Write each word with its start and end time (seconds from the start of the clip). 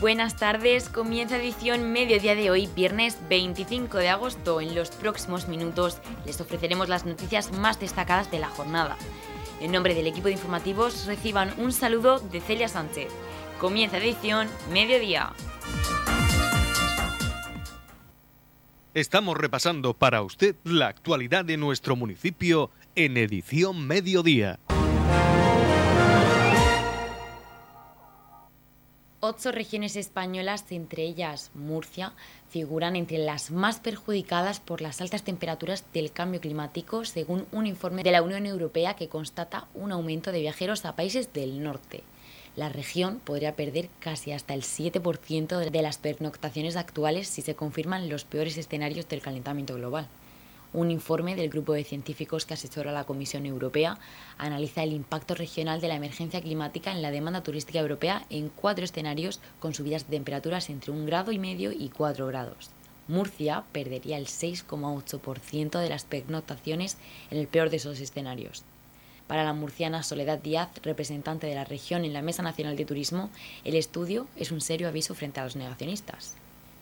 Buenas 0.00 0.36
tardes, 0.36 0.90
comienza 0.90 1.38
edición 1.38 1.90
mediodía 1.90 2.34
de 2.34 2.50
hoy, 2.50 2.68
viernes 2.76 3.16
25 3.30 3.96
de 3.96 4.10
agosto. 4.10 4.60
En 4.60 4.74
los 4.74 4.90
próximos 4.90 5.48
minutos 5.48 6.02
les 6.26 6.38
ofreceremos 6.38 6.90
las 6.90 7.06
noticias 7.06 7.50
más 7.52 7.80
destacadas 7.80 8.30
de 8.30 8.38
la 8.38 8.50
jornada. 8.50 8.98
En 9.58 9.72
nombre 9.72 9.94
del 9.94 10.06
equipo 10.06 10.26
de 10.26 10.34
informativos 10.34 11.06
reciban 11.06 11.50
un 11.56 11.72
saludo 11.72 12.18
de 12.18 12.42
Celia 12.42 12.68
Sánchez. 12.68 13.08
Comienza 13.58 13.96
edición 13.96 14.48
mediodía. 14.70 15.32
Estamos 18.92 19.38
repasando 19.38 19.94
para 19.94 20.20
usted 20.20 20.56
la 20.64 20.88
actualidad 20.88 21.46
de 21.46 21.56
nuestro 21.56 21.96
municipio 21.96 22.70
en 22.96 23.16
edición 23.16 23.86
mediodía. 23.86 24.58
Ocho 29.28 29.50
regiones 29.50 29.96
españolas, 29.96 30.70
entre 30.70 31.02
ellas 31.02 31.50
Murcia, 31.52 32.12
figuran 32.48 32.94
entre 32.94 33.18
las 33.18 33.50
más 33.50 33.80
perjudicadas 33.80 34.60
por 34.60 34.80
las 34.80 35.00
altas 35.00 35.24
temperaturas 35.24 35.82
del 35.92 36.12
cambio 36.12 36.40
climático, 36.40 37.04
según 37.04 37.44
un 37.50 37.66
informe 37.66 38.04
de 38.04 38.12
la 38.12 38.22
Unión 38.22 38.46
Europea 38.46 38.94
que 38.94 39.08
constata 39.08 39.66
un 39.74 39.90
aumento 39.90 40.30
de 40.30 40.42
viajeros 40.42 40.84
a 40.84 40.94
países 40.94 41.32
del 41.32 41.60
norte 41.60 42.04
la 42.54 42.70
región 42.70 43.20
podría 43.22 43.54
perder 43.54 43.90
casi 44.00 44.32
hasta 44.32 44.54
el 44.54 44.62
7% 44.62 45.70
de 45.70 45.82
las 45.82 45.98
pernoctaciones 45.98 46.76
actuales 46.76 47.28
si 47.28 47.42
se 47.42 47.54
confirman 47.54 48.08
los 48.08 48.24
peores 48.24 48.56
escenarios 48.56 49.06
del 49.08 49.20
calentamiento 49.20 49.74
global. 49.74 50.08
Un 50.76 50.90
informe 50.90 51.36
del 51.36 51.48
grupo 51.48 51.72
de 51.72 51.84
científicos 51.84 52.44
que 52.44 52.52
asesora 52.52 52.90
a 52.90 52.92
la 52.92 53.04
Comisión 53.04 53.46
Europea 53.46 53.98
analiza 54.36 54.82
el 54.82 54.92
impacto 54.92 55.34
regional 55.34 55.80
de 55.80 55.88
la 55.88 55.94
emergencia 55.94 56.42
climática 56.42 56.92
en 56.92 57.00
la 57.00 57.10
demanda 57.10 57.42
turística 57.42 57.78
europea 57.78 58.26
en 58.28 58.50
cuatro 58.50 58.84
escenarios 58.84 59.40
con 59.58 59.72
subidas 59.72 60.04
de 60.04 60.16
temperaturas 60.18 60.68
entre 60.68 60.92
un 60.92 61.06
grado 61.06 61.32
y 61.32 61.38
medio 61.38 61.72
y 61.72 61.88
4 61.88 62.26
grados. 62.26 62.68
Murcia 63.08 63.64
perdería 63.72 64.18
el 64.18 64.26
6,8% 64.26 65.80
de 65.80 65.88
las 65.88 66.04
pernoctaciones 66.04 66.98
en 67.30 67.38
el 67.38 67.48
peor 67.48 67.70
de 67.70 67.78
esos 67.78 67.98
escenarios. 67.98 68.62
Para 69.28 69.44
la 69.44 69.54
murciana 69.54 70.02
Soledad 70.02 70.40
Díaz, 70.40 70.68
representante 70.82 71.46
de 71.46 71.54
la 71.54 71.64
región 71.64 72.04
en 72.04 72.12
la 72.12 72.20
Mesa 72.20 72.42
Nacional 72.42 72.76
de 72.76 72.84
Turismo, 72.84 73.30
el 73.64 73.76
estudio 73.76 74.26
es 74.36 74.52
un 74.52 74.60
serio 74.60 74.88
aviso 74.88 75.14
frente 75.14 75.40
a 75.40 75.44
los 75.44 75.56
negacionistas. 75.56 76.36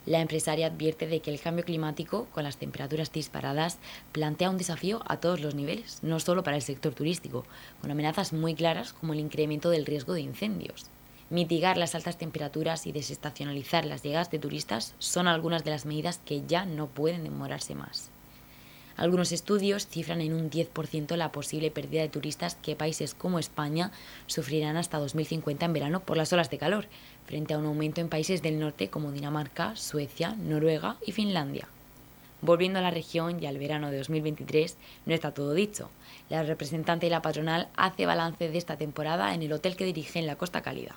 La 0.07 0.21
empresaria 0.21 0.67
advierte 0.67 1.07
de 1.07 1.21
que 1.21 1.31
el 1.31 1.41
cambio 1.41 1.65
climático, 1.65 2.27
con 2.33 2.45
las 2.45 2.59
temperaturas 2.59 3.11
disparadas, 3.11 3.79
plantea 4.13 4.51
un 4.51 4.59
desafío 4.59 5.03
a 5.07 5.19
todos 5.19 5.41
los 5.41 5.55
niveles, 5.55 6.01
no 6.03 6.21
solo 6.21 6.43
para 6.43 6.57
el 6.57 6.63
sector 6.63 6.93
turístico, 6.95 7.47
con 7.81 7.91
amenazas 7.91 8.33
muy 8.33 8.55
claras 8.55 8.93
como 8.93 9.15
el 9.15 9.21
incremento 9.21 9.71
del 9.71 9.87
riesgo 9.87 10.13
de 10.13 10.21
incendios. 10.21 10.87
Mitigar 11.31 11.79
las 11.79 11.95
altas 11.95 12.19
temperaturas 12.19 12.87
y 12.87 12.93
desestacionalizar 12.93 13.87
las 13.87 14.03
llegadas 14.03 14.31
de 14.31 14.39
turistas 14.39 14.95
son 14.99 15.27
algunas 15.27 15.65
de 15.65 15.71
las 15.71 15.87
medidas 15.87 16.21
que 16.25 16.43
ya 16.47 16.67
no 16.67 16.87
pueden 16.87 17.25
demorarse 17.25 17.75
más. 17.75 18.11
Algunos 18.97 19.33
estudios 19.33 19.89
cifran 19.89 20.21
en 20.21 20.33
un 20.33 20.51
10% 20.51 21.17
la 21.17 21.33
posible 21.33 21.71
pérdida 21.73 22.03
de 22.03 22.09
turistas 22.09 22.55
que 22.55 22.77
países 22.77 23.15
como 23.15 23.41
España 23.41 23.91
sufrirán 24.27 24.77
hasta 24.77 24.99
2050 24.99 25.67
en 25.67 25.73
verano 25.73 26.01
por 26.01 26.17
las 26.17 26.33
olas 26.33 26.49
de 26.51 26.59
calor, 26.59 26.87
frente 27.27 27.55
a 27.55 27.59
un 27.59 27.67
aumento 27.67 28.01
en 28.01 28.09
países 28.09 28.41
del 28.41 28.61
norte 28.61 28.91
como 28.91 29.11
Dinamarca, 29.11 29.75
Suecia, 29.75 30.37
Noruega 30.37 30.97
y 31.05 31.13
Finlandia. 31.13 31.67
Volviendo 32.41 32.79
a 32.79 32.83
la 32.83 32.91
región 32.91 33.43
y 33.43 33.47
al 33.47 33.59
verano 33.59 33.91
de 33.91 33.99
2023, 33.99 34.77
no 35.07 35.15
está 35.15 35.33
todo 35.33 35.55
dicho. 35.55 35.91
La 36.31 36.43
representante 36.43 37.07
de 37.07 37.11
la 37.11 37.23
patronal 37.23 37.69
hace 37.77 38.07
balance 38.07 38.49
de 38.49 38.59
esta 38.59 38.77
temporada 38.77 39.35
en 39.35 39.43
el 39.43 39.53
hotel 39.53 39.77
que 39.77 39.87
dirige 39.87 40.21
en 40.21 40.27
la 40.27 40.37
Costa 40.37 40.61
Cálida. 40.61 40.95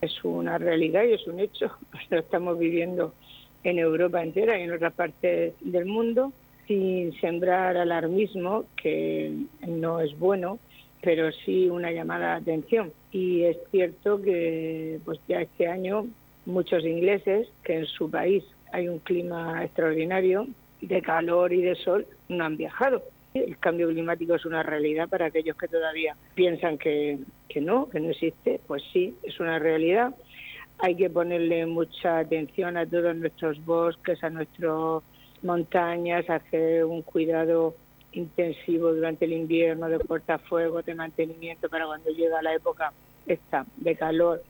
Es 0.00 0.24
una 0.24 0.58
realidad 0.58 1.04
y 1.04 1.12
es 1.12 1.26
un 1.26 1.38
hecho. 1.38 1.70
Lo 2.10 2.18
estamos 2.18 2.58
viviendo 2.58 3.14
en 3.62 3.78
Europa 3.78 4.22
entera 4.22 4.58
y 4.58 4.62
en 4.62 4.72
otras 4.72 4.94
partes 4.94 5.52
del 5.60 5.84
mundo 5.84 6.32
sin 6.68 7.18
sembrar 7.18 7.76
alarmismo, 7.78 8.66
que 8.80 9.32
no 9.66 10.00
es 10.00 10.16
bueno, 10.18 10.58
pero 11.00 11.32
sí 11.32 11.68
una 11.68 11.90
llamada 11.90 12.34
de 12.34 12.42
atención. 12.42 12.92
Y 13.10 13.42
es 13.44 13.56
cierto 13.70 14.20
que 14.20 15.00
pues 15.04 15.18
ya 15.26 15.40
este 15.40 15.66
año 15.66 16.06
muchos 16.44 16.84
ingleses, 16.84 17.48
que 17.64 17.78
en 17.78 17.86
su 17.86 18.10
país 18.10 18.44
hay 18.72 18.88
un 18.88 18.98
clima 18.98 19.64
extraordinario 19.64 20.46
de 20.80 21.02
calor 21.02 21.52
y 21.52 21.62
de 21.62 21.74
sol, 21.74 22.06
no 22.28 22.44
han 22.44 22.56
viajado. 22.56 23.02
El 23.34 23.58
cambio 23.58 23.88
climático 23.88 24.34
es 24.34 24.44
una 24.44 24.62
realidad 24.62 25.08
para 25.08 25.26
aquellos 25.26 25.56
que 25.56 25.68
todavía 25.68 26.16
piensan 26.34 26.78
que, 26.78 27.18
que 27.48 27.60
no, 27.60 27.88
que 27.88 28.00
no 28.00 28.10
existe. 28.10 28.60
Pues 28.66 28.82
sí, 28.92 29.14
es 29.22 29.40
una 29.40 29.58
realidad. 29.58 30.14
Hay 30.78 30.96
que 30.96 31.10
ponerle 31.10 31.66
mucha 31.66 32.18
atención 32.18 32.76
a 32.76 32.86
todos 32.86 33.16
nuestros 33.16 33.64
bosques, 33.64 34.22
a 34.22 34.30
nuestros 34.30 35.02
montañas, 35.42 36.28
hacer 36.28 36.84
un 36.84 37.02
cuidado 37.02 37.74
intensivo 38.12 38.92
durante 38.92 39.26
el 39.26 39.32
invierno 39.32 39.88
de 39.88 39.98
cortafuegos, 39.98 40.84
de 40.84 40.94
mantenimiento 40.94 41.68
para 41.68 41.86
cuando 41.86 42.10
llega 42.10 42.42
la 42.42 42.54
época 42.54 42.92
esta 43.26 43.66
de 43.76 43.96
calor 43.96 44.42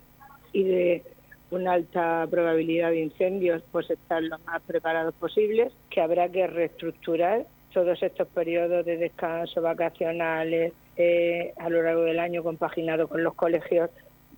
y 0.53 0.65
de 0.65 1.03
una 1.50 1.72
alta 1.72 2.27
probabilidad 2.31 2.91
de 2.91 3.00
incendios, 3.00 3.62
pues 3.72 3.91
estar 3.91 4.22
lo 4.22 4.38
más 4.41 4.62
preparados 4.62 5.15
posibles, 5.15 5.72
que 5.91 6.00
habrá 6.00 6.28
que 6.28 6.47
reestructurar 6.47 7.47
todos 7.72 8.03
estos 8.03 8.28
periodos 8.28 8.84
de 8.84 8.97
descanso 8.97 9.62
vacacionales 9.62 10.72
eh, 10.97 11.53
a 11.59 11.69
lo 11.69 11.82
largo 11.82 12.03
del 12.03 12.19
año 12.19 12.43
compaginado 12.43 13.09
con 13.09 13.22
los 13.22 13.34
colegios, 13.34 13.91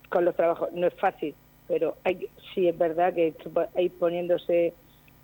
con 0.09 0.25
los 0.25 0.37
trabajos. 0.37 0.73
No 0.73 0.87
es 0.87 0.95
fácil, 0.95 1.35
pero 1.67 1.97
hay, 2.05 2.29
sí 2.55 2.69
es 2.69 2.77
verdad 2.77 3.15
que 3.15 3.35
hay 3.75 3.89
poniéndose 3.89 4.75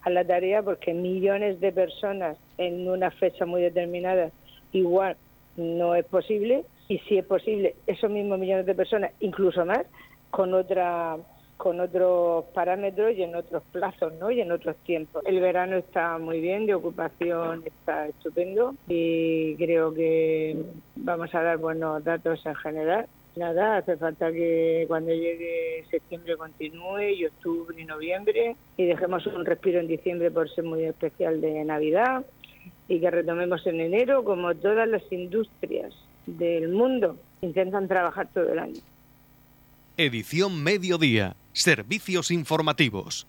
a 0.06 0.10
la 0.10 0.24
tarea 0.24 0.62
porque 0.62 0.94
millones 0.94 1.60
de 1.60 1.72
personas 1.72 2.38
en 2.58 2.88
una 2.88 3.10
fecha 3.10 3.44
muy 3.44 3.60
determinada 3.60 4.30
igual 4.70 5.16
no 5.56 5.96
es 5.96 6.04
posible 6.06 6.64
y 6.88 6.98
si 7.00 7.18
es 7.18 7.26
posible 7.26 7.74
esos 7.88 8.08
mismos 8.08 8.38
millones 8.38 8.66
de 8.66 8.74
personas 8.76 9.10
incluso 9.18 9.64
más 9.66 9.84
con 10.30 10.54
otra 10.54 11.16
con 11.56 11.80
otros 11.80 12.44
parámetros 12.54 13.16
y 13.16 13.24
en 13.24 13.34
otros 13.34 13.64
plazos 13.72 14.12
¿no? 14.20 14.30
y 14.30 14.40
en 14.42 14.52
otros 14.52 14.76
tiempos. 14.84 15.24
El 15.26 15.40
verano 15.40 15.76
está 15.76 16.18
muy 16.18 16.40
bien, 16.40 16.66
de 16.66 16.74
ocupación 16.74 17.64
está 17.64 18.06
estupendo 18.06 18.74
y 18.86 19.56
creo 19.56 19.92
que 19.92 20.56
vamos 20.94 21.34
a 21.34 21.42
dar 21.42 21.56
buenos 21.56 22.04
datos 22.04 22.44
en 22.46 22.54
general 22.54 23.06
Nada, 23.36 23.76
hace 23.76 23.98
falta 23.98 24.32
que 24.32 24.86
cuando 24.88 25.12
llegue 25.12 25.84
septiembre 25.90 26.38
continúe 26.38 27.10
y 27.16 27.26
octubre 27.26 27.80
y 27.80 27.84
noviembre 27.84 28.56
y 28.78 28.86
dejemos 28.86 29.26
un 29.26 29.44
respiro 29.44 29.78
en 29.78 29.88
diciembre 29.88 30.30
por 30.30 30.48
ser 30.54 30.64
muy 30.64 30.84
especial 30.84 31.42
de 31.42 31.62
Navidad 31.64 32.24
y 32.88 32.98
que 32.98 33.10
retomemos 33.10 33.66
en 33.66 33.80
enero 33.80 34.24
como 34.24 34.54
todas 34.54 34.88
las 34.88 35.02
industrias 35.12 35.92
del 36.24 36.70
mundo 36.70 37.18
intentan 37.42 37.88
trabajar 37.88 38.28
todo 38.32 38.50
el 38.50 38.58
año. 38.58 38.80
Edición 39.98 40.62
Mediodía. 40.62 41.36
Servicios 41.52 42.30
informativos. 42.30 43.26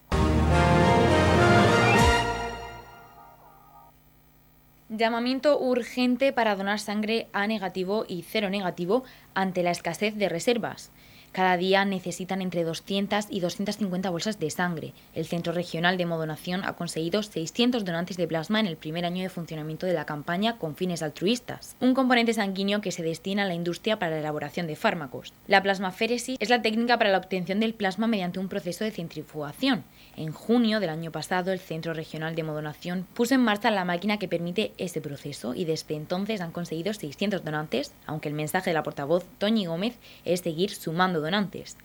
Llamamiento 4.98 5.60
urgente 5.60 6.32
para 6.32 6.56
donar 6.56 6.80
sangre 6.80 7.28
A 7.32 7.46
negativo 7.46 8.04
y 8.08 8.24
cero 8.24 8.50
negativo 8.50 9.04
ante 9.32 9.62
la 9.62 9.70
escasez 9.70 10.16
de 10.16 10.28
reservas. 10.28 10.90
Cada 11.30 11.56
día 11.56 11.84
necesitan 11.84 12.42
entre 12.42 12.64
200 12.64 13.26
y 13.30 13.38
250 13.38 14.10
bolsas 14.10 14.40
de 14.40 14.50
sangre. 14.50 14.94
El 15.14 15.26
Centro 15.26 15.52
Regional 15.52 15.98
de 15.98 16.06
Modonación 16.06 16.64
ha 16.64 16.72
conseguido 16.72 17.22
600 17.22 17.84
donantes 17.84 18.16
de 18.16 18.26
plasma 18.26 18.58
en 18.58 18.66
el 18.66 18.76
primer 18.76 19.04
año 19.04 19.22
de 19.22 19.28
funcionamiento 19.28 19.86
de 19.86 19.92
la 19.92 20.04
campaña 20.04 20.58
con 20.58 20.74
fines 20.74 21.00
altruistas, 21.00 21.76
un 21.78 21.94
componente 21.94 22.34
sanguíneo 22.34 22.80
que 22.80 22.90
se 22.90 23.04
destina 23.04 23.44
a 23.44 23.46
la 23.46 23.54
industria 23.54 24.00
para 24.00 24.10
la 24.10 24.18
elaboración 24.18 24.66
de 24.66 24.74
fármacos. 24.74 25.32
La 25.46 25.62
plasmaféresis 25.62 26.38
es 26.40 26.48
la 26.48 26.60
técnica 26.60 26.98
para 26.98 27.10
la 27.10 27.18
obtención 27.18 27.60
del 27.60 27.74
plasma 27.74 28.08
mediante 28.08 28.40
un 28.40 28.48
proceso 28.48 28.82
de 28.82 28.90
centrifugación. 28.90 29.84
En 30.16 30.32
junio 30.32 30.80
del 30.80 30.90
año 30.90 31.12
pasado, 31.12 31.52
el 31.52 31.60
Centro 31.60 31.94
Regional 31.94 32.34
de 32.34 32.42
Modonación 32.42 33.06
puso 33.14 33.34
en 33.34 33.40
marcha 33.40 33.70
la 33.70 33.84
máquina 33.84 34.18
que 34.18 34.28
permite 34.28 34.72
ese 34.78 35.00
proceso 35.00 35.54
y 35.54 35.64
desde 35.64 35.94
entonces 35.94 36.40
han 36.40 36.50
conseguido 36.50 36.92
600 36.92 37.44
donantes, 37.44 37.92
aunque 38.06 38.28
el 38.28 38.34
mensaje 38.34 38.70
de 38.70 38.74
la 38.74 38.82
portavoz 38.82 39.24
Toñi 39.38 39.66
Gómez 39.66 39.96
es 40.24 40.40
seguir 40.40 40.74
sumando 40.74 41.20
donantes. 41.20 41.76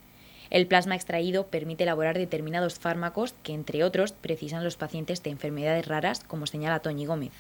El 0.49 0.67
plasma 0.67 0.95
extraído 0.95 1.47
permite 1.47 1.83
elaborar 1.83 2.17
determinados 2.17 2.79
fármacos 2.79 3.33
que, 3.43 3.53
entre 3.53 3.83
otros, 3.83 4.11
precisan 4.11 4.63
los 4.63 4.77
pacientes 4.77 5.23
de 5.23 5.31
enfermedades 5.31 5.87
raras, 5.87 6.23
como 6.23 6.47
señala 6.47 6.79
Toñi 6.79 7.05
Gómez. 7.05 7.33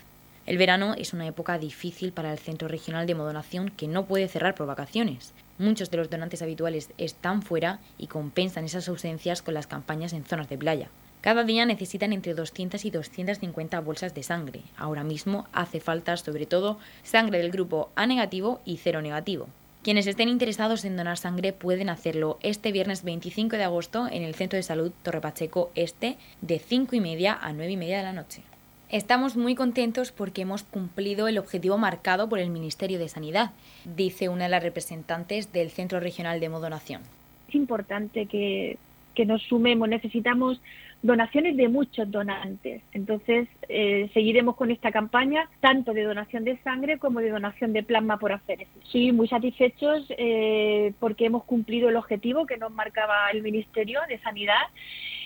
El 0.45 0.57
verano 0.57 0.93
es 0.97 1.13
una 1.13 1.25
época 1.25 1.57
difícil 1.57 2.11
para 2.11 2.31
el 2.33 2.37
Centro 2.37 2.67
Regional 2.67 3.07
de 3.07 3.15
Modonación 3.15 3.69
que 3.69 3.87
no 3.87 4.05
puede 4.05 4.27
cerrar 4.27 4.55
por 4.55 4.67
vacaciones. 4.67 5.33
Muchos 5.57 5.89
de 5.89 5.97
los 5.97 6.09
donantes 6.09 6.41
habituales 6.41 6.89
están 6.97 7.43
fuera 7.43 7.79
y 7.97 8.07
compensan 8.07 8.65
esas 8.65 8.89
ausencias 8.89 9.41
con 9.41 9.53
las 9.53 9.67
campañas 9.67 10.11
en 10.11 10.25
zonas 10.25 10.49
de 10.49 10.57
playa. 10.57 10.89
Cada 11.21 11.45
día 11.45 11.65
necesitan 11.65 12.11
entre 12.11 12.33
200 12.33 12.83
y 12.83 12.89
250 12.89 13.79
bolsas 13.79 14.13
de 14.13 14.23
sangre. 14.23 14.59
Ahora 14.75 15.05
mismo 15.05 15.47
hace 15.53 15.79
falta 15.79 16.17
sobre 16.17 16.45
todo 16.45 16.77
sangre 17.03 17.37
del 17.37 17.51
grupo 17.51 17.91
A 17.95 18.05
negativo 18.05 18.59
y 18.65 18.77
cero 18.77 19.01
negativo. 19.01 19.47
Quienes 19.81 20.07
estén 20.07 20.27
interesados 20.27 20.83
en 20.83 20.97
donar 20.97 21.17
sangre 21.17 21.53
pueden 21.53 21.87
hacerlo 21.87 22.37
este 22.41 22.73
viernes 22.73 23.03
25 23.03 23.55
de 23.55 23.63
agosto 23.63 24.07
en 24.11 24.23
el 24.23 24.35
Centro 24.35 24.57
de 24.57 24.63
Salud 24.63 24.91
Torre 25.03 25.21
Pacheco 25.21 25.71
Este 25.75 26.17
de 26.41 26.59
5 26.59 26.97
y 26.97 26.99
media 26.99 27.37
a 27.41 27.53
9 27.53 27.71
y 27.71 27.77
media 27.77 27.97
de 27.99 28.03
la 28.03 28.13
noche. 28.13 28.43
Estamos 28.89 29.35
muy 29.35 29.55
contentos 29.55 30.11
porque 30.11 30.43
hemos 30.43 30.63
cumplido 30.63 31.27
el 31.27 31.37
objetivo 31.37 31.77
marcado 31.77 32.29
por 32.29 32.39
el 32.39 32.49
Ministerio 32.49 32.99
de 32.99 33.09
Sanidad, 33.09 33.51
dice 33.85 34.29
una 34.29 34.43
de 34.43 34.49
las 34.49 34.63
representantes 34.63 35.51
del 35.51 35.71
Centro 35.71 35.99
Regional 35.99 36.39
de 36.39 36.49
Modonación. 36.49 37.01
Es 37.49 37.55
importante 37.55 38.27
que, 38.27 38.77
que 39.15 39.25
nos 39.25 39.41
sumemos, 39.43 39.89
necesitamos 39.89 40.61
donaciones 41.03 41.57
de 41.57 41.67
muchos 41.67 42.09
donantes. 42.09 42.81
Entonces, 42.93 43.47
eh, 43.67 44.09
seguiremos 44.13 44.55
con 44.55 44.71
esta 44.71 44.91
campaña, 44.91 45.49
tanto 45.59 45.93
de 45.93 46.03
donación 46.03 46.45
de 46.45 46.57
sangre 46.63 46.97
como 46.97 47.19
de 47.19 47.29
donación 47.29 47.73
de 47.73 47.83
plasma 47.83 48.17
por 48.17 48.31
aféresis. 48.31 48.73
Sí, 48.89 49.11
muy 49.11 49.27
satisfechos 49.27 50.05
eh, 50.17 50.93
porque 50.99 51.25
hemos 51.25 51.43
cumplido 51.43 51.89
el 51.89 51.97
objetivo 51.97 52.45
que 52.45 52.57
nos 52.57 52.71
marcaba 52.71 53.29
el 53.31 53.43
Ministerio 53.43 53.99
de 54.07 54.17
Sanidad 54.19 54.63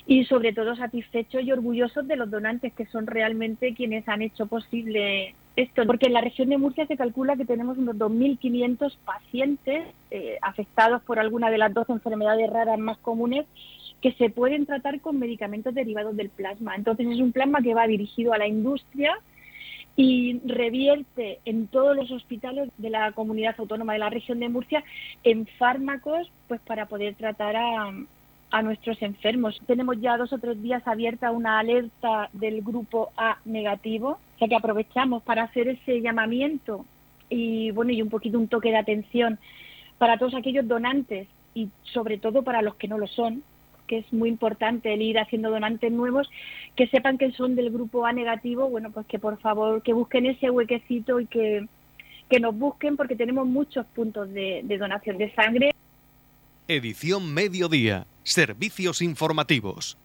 y 0.07 0.25
sobre 0.25 0.51
todo 0.51 0.75
satisfechos 0.75 1.43
y 1.43 1.51
orgullosos 1.51 2.07
de 2.07 2.15
los 2.15 2.31
donantes 2.31 2.73
que 2.73 2.87
son 2.87 3.05
realmente 3.05 3.75
quienes 3.75 4.07
han 4.07 4.23
hecho 4.23 4.47
posible 4.47 5.35
esto, 5.57 5.85
porque 5.85 6.05
en 6.05 6.13
la 6.13 6.21
región 6.21 6.49
de 6.49 6.57
Murcia 6.57 6.85
se 6.85 6.97
calcula 6.97 7.35
que 7.35 7.45
tenemos 7.45 7.77
unos 7.77 7.95
2.500 7.95 8.95
pacientes 9.03 9.87
eh, 10.11 10.37
afectados 10.41 11.01
por 11.03 11.19
alguna 11.19 11.49
de 11.49 11.57
las 11.57 11.73
dos 11.73 11.89
enfermedades 11.89 12.49
raras 12.49 12.79
más 12.79 12.97
comunes 12.99 13.45
que 14.01 14.13
se 14.13 14.29
pueden 14.29 14.65
tratar 14.65 15.01
con 15.01 15.19
medicamentos 15.19 15.73
derivados 15.73 16.15
del 16.15 16.29
plasma. 16.29 16.75
Entonces 16.75 17.07
es 17.07 17.19
un 17.19 17.31
plasma 17.31 17.61
que 17.61 17.73
va 17.73 17.87
dirigido 17.87 18.33
a 18.33 18.37
la 18.37 18.47
industria 18.47 19.17
y 19.95 20.39
revierte 20.45 21.39
en 21.45 21.67
todos 21.67 21.95
los 21.95 22.11
hospitales 22.11 22.69
de 22.77 22.91
la 22.91 23.11
comunidad 23.13 23.55
autónoma 23.57 23.93
de 23.93 23.99
la 23.99 24.11
región 24.11 24.39
de 24.39 24.49
Murcia 24.49 24.83
en 25.23 25.47
fármacos 25.57 26.31
pues 26.47 26.61
para 26.61 26.85
poder 26.85 27.15
tratar 27.15 27.55
a, 27.55 27.91
a 28.51 28.61
nuestros 28.61 29.01
enfermos. 29.01 29.59
Tenemos 29.65 29.99
ya 29.99 30.17
dos 30.17 30.31
o 30.33 30.37
tres 30.37 30.61
días 30.61 30.87
abierta 30.87 31.31
una 31.31 31.57
alerta 31.57 32.29
del 32.33 32.61
grupo 32.61 33.09
A 33.17 33.39
negativo, 33.45 34.19
o 34.35 34.39
sea 34.39 34.47
que 34.47 34.55
aprovechamos 34.55 35.23
para 35.23 35.43
hacer 35.43 35.67
ese 35.67 35.99
llamamiento 35.99 36.85
y 37.29 37.71
bueno 37.71 37.91
y 37.91 38.01
un 38.01 38.09
poquito 38.09 38.37
un 38.37 38.47
toque 38.47 38.69
de 38.69 38.77
atención 38.77 39.39
para 39.97 40.17
todos 40.17 40.35
aquellos 40.35 40.67
donantes 40.67 41.27
y 41.55 41.69
sobre 41.83 42.19
todo 42.19 42.43
para 42.43 42.61
los 42.61 42.75
que 42.75 42.87
no 42.87 42.99
lo 42.99 43.07
son, 43.07 43.43
que 43.87 43.99
es 43.99 44.13
muy 44.13 44.29
importante 44.29 44.93
el 44.93 45.01
ir 45.01 45.17
haciendo 45.17 45.49
donantes 45.49 45.91
nuevos, 45.91 46.29
que 46.75 46.87
sepan 46.87 47.17
que 47.17 47.31
son 47.31 47.55
del 47.55 47.71
grupo 47.71 48.05
A 48.05 48.13
negativo, 48.13 48.69
bueno, 48.69 48.91
pues 48.91 49.07
que 49.07 49.19
por 49.19 49.39
favor 49.39 49.81
que 49.81 49.93
busquen 49.93 50.25
ese 50.25 50.49
huequecito 50.49 51.19
y 51.19 51.25
que, 51.25 51.65
que 52.29 52.39
nos 52.39 52.57
busquen 52.57 52.97
porque 52.97 53.15
tenemos 53.15 53.47
muchos 53.47 53.85
puntos 53.87 54.31
de, 54.31 54.61
de 54.63 54.77
donación 54.77 55.17
de 55.17 55.33
sangre. 55.33 55.71
Edición 56.67 57.33
Mediodía. 57.33 58.05
Servicios 58.23 59.01
informativos. 59.01 59.97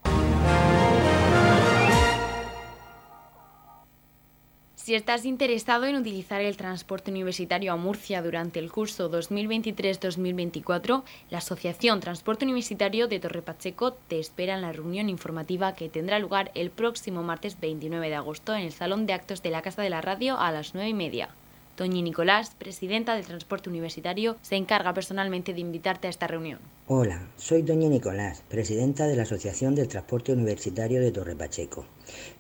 Si 4.83 4.97
estás 4.97 5.25
interesado 5.25 5.85
en 5.85 5.95
utilizar 5.95 6.41
el 6.41 6.57
transporte 6.57 7.13
universitario 7.13 7.73
a 7.73 7.77
Murcia 7.77 8.21
durante 8.21 8.59
el 8.59 8.73
curso 8.73 9.09
2023-2024, 9.13 11.05
la 11.31 11.39
Asociación 11.39 12.01
Transporte 12.01 12.45
Universitario 12.45 13.07
de 13.07 13.21
Torre 13.21 13.43
Pacheco 13.43 13.93
te 13.93 14.19
espera 14.19 14.57
en 14.57 14.63
la 14.63 14.73
reunión 14.73 15.09
informativa 15.09 15.77
que 15.77 15.89
tendrá 15.89 16.19
lugar 16.19 16.51
el 16.57 16.73
próximo 16.73 17.23
martes 17.23 17.61
29 17.61 18.09
de 18.09 18.17
agosto 18.17 18.57
en 18.57 18.63
el 18.63 18.73
Salón 18.73 19.07
de 19.07 19.13
Actos 19.13 19.41
de 19.41 19.51
la 19.51 19.63
Casa 19.63 19.83
de 19.83 19.91
la 19.91 20.01
Radio 20.01 20.37
a 20.37 20.51
las 20.51 20.75
9 20.75 20.89
y 20.89 20.95
media. 20.95 21.29
Doña 21.77 22.03
Nicolás, 22.03 22.57
presidenta 22.59 23.15
del 23.15 23.25
Transporte 23.25 23.71
Universitario, 23.71 24.37
se 24.43 24.57
encarga 24.57 24.93
personalmente 24.93 25.55
de 25.55 25.61
invitarte 25.61 26.09
a 26.09 26.11
esta 26.11 26.27
reunión. 26.27 26.59
Hola, 26.89 27.29
soy 27.37 27.63
Doña 27.63 27.89
Nicolás, 27.89 28.43
presidenta 28.49 29.07
de 29.07 29.15
la 29.15 29.23
Asociación 29.23 29.77
del 29.77 29.87
Transporte 29.87 30.33
Universitario 30.33 31.01
de 31.01 31.13
Torre 31.13 31.37
Pacheco. 31.37 31.87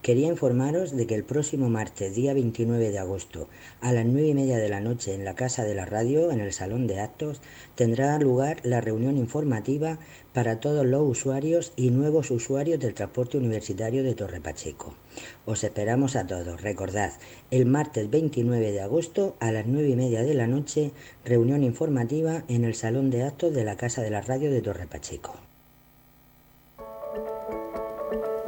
Quería 0.03 0.29
informaros 0.29 0.97
de 0.97 1.06
que 1.06 1.14
el 1.14 1.25
próximo 1.25 1.70
martes, 1.70 2.14
día 2.14 2.35
29 2.35 2.91
de 2.91 2.99
agosto, 2.99 3.49
a 3.81 3.93
las 3.93 4.05
9 4.05 4.29
y 4.29 4.35
media 4.35 4.59
de 4.59 4.69
la 4.69 4.81
noche, 4.81 5.14
en 5.14 5.25
la 5.25 5.35
Casa 5.35 5.64
de 5.64 5.75
la 5.75 5.85
Radio, 5.85 6.32
en 6.32 6.41
el 6.41 6.53
Salón 6.53 6.87
de 6.87 7.00
Actos, 7.00 7.41
tendrá 7.75 8.19
lugar 8.19 8.59
la 8.64 8.81
reunión 8.81 9.17
informativa 9.17 9.99
para 10.32 10.61
todos 10.61 10.85
los 10.87 11.03
usuarios 11.03 11.73
y 11.76 11.91
nuevos 11.91 12.31
usuarios 12.31 12.81
del 12.81 12.94
transporte 12.94 13.38
universitario 13.38 14.03
de 14.03 14.14
Torre 14.14 14.41
Pacheco. 14.41 14.94
Os 15.47 15.62
esperamos 15.62 16.17
a 16.17 16.26
todos. 16.26 16.61
Recordad, 16.61 17.12
el 17.50 17.67
martes 17.67 18.11
29 18.11 18.73
de 18.73 18.81
agosto 18.81 19.37
a 19.41 19.53
las 19.53 19.67
9 19.67 19.88
y 19.88 19.97
media 19.97 20.23
de 20.23 20.35
la 20.35 20.47
noche, 20.47 20.93
reunión 21.25 21.62
informativa 21.62 22.44
en 22.49 22.65
el 22.65 22.75
Salón 22.75 23.11
de 23.11 23.25
Actos 23.25 23.55
de 23.55 23.65
la 23.65 23.76
Casa 23.76 24.03
de 24.03 24.11
la 24.11 24.20
Radio 24.20 24.50
de 24.50 24.62
Torre 24.62 24.87
Pacheco. 24.87 25.52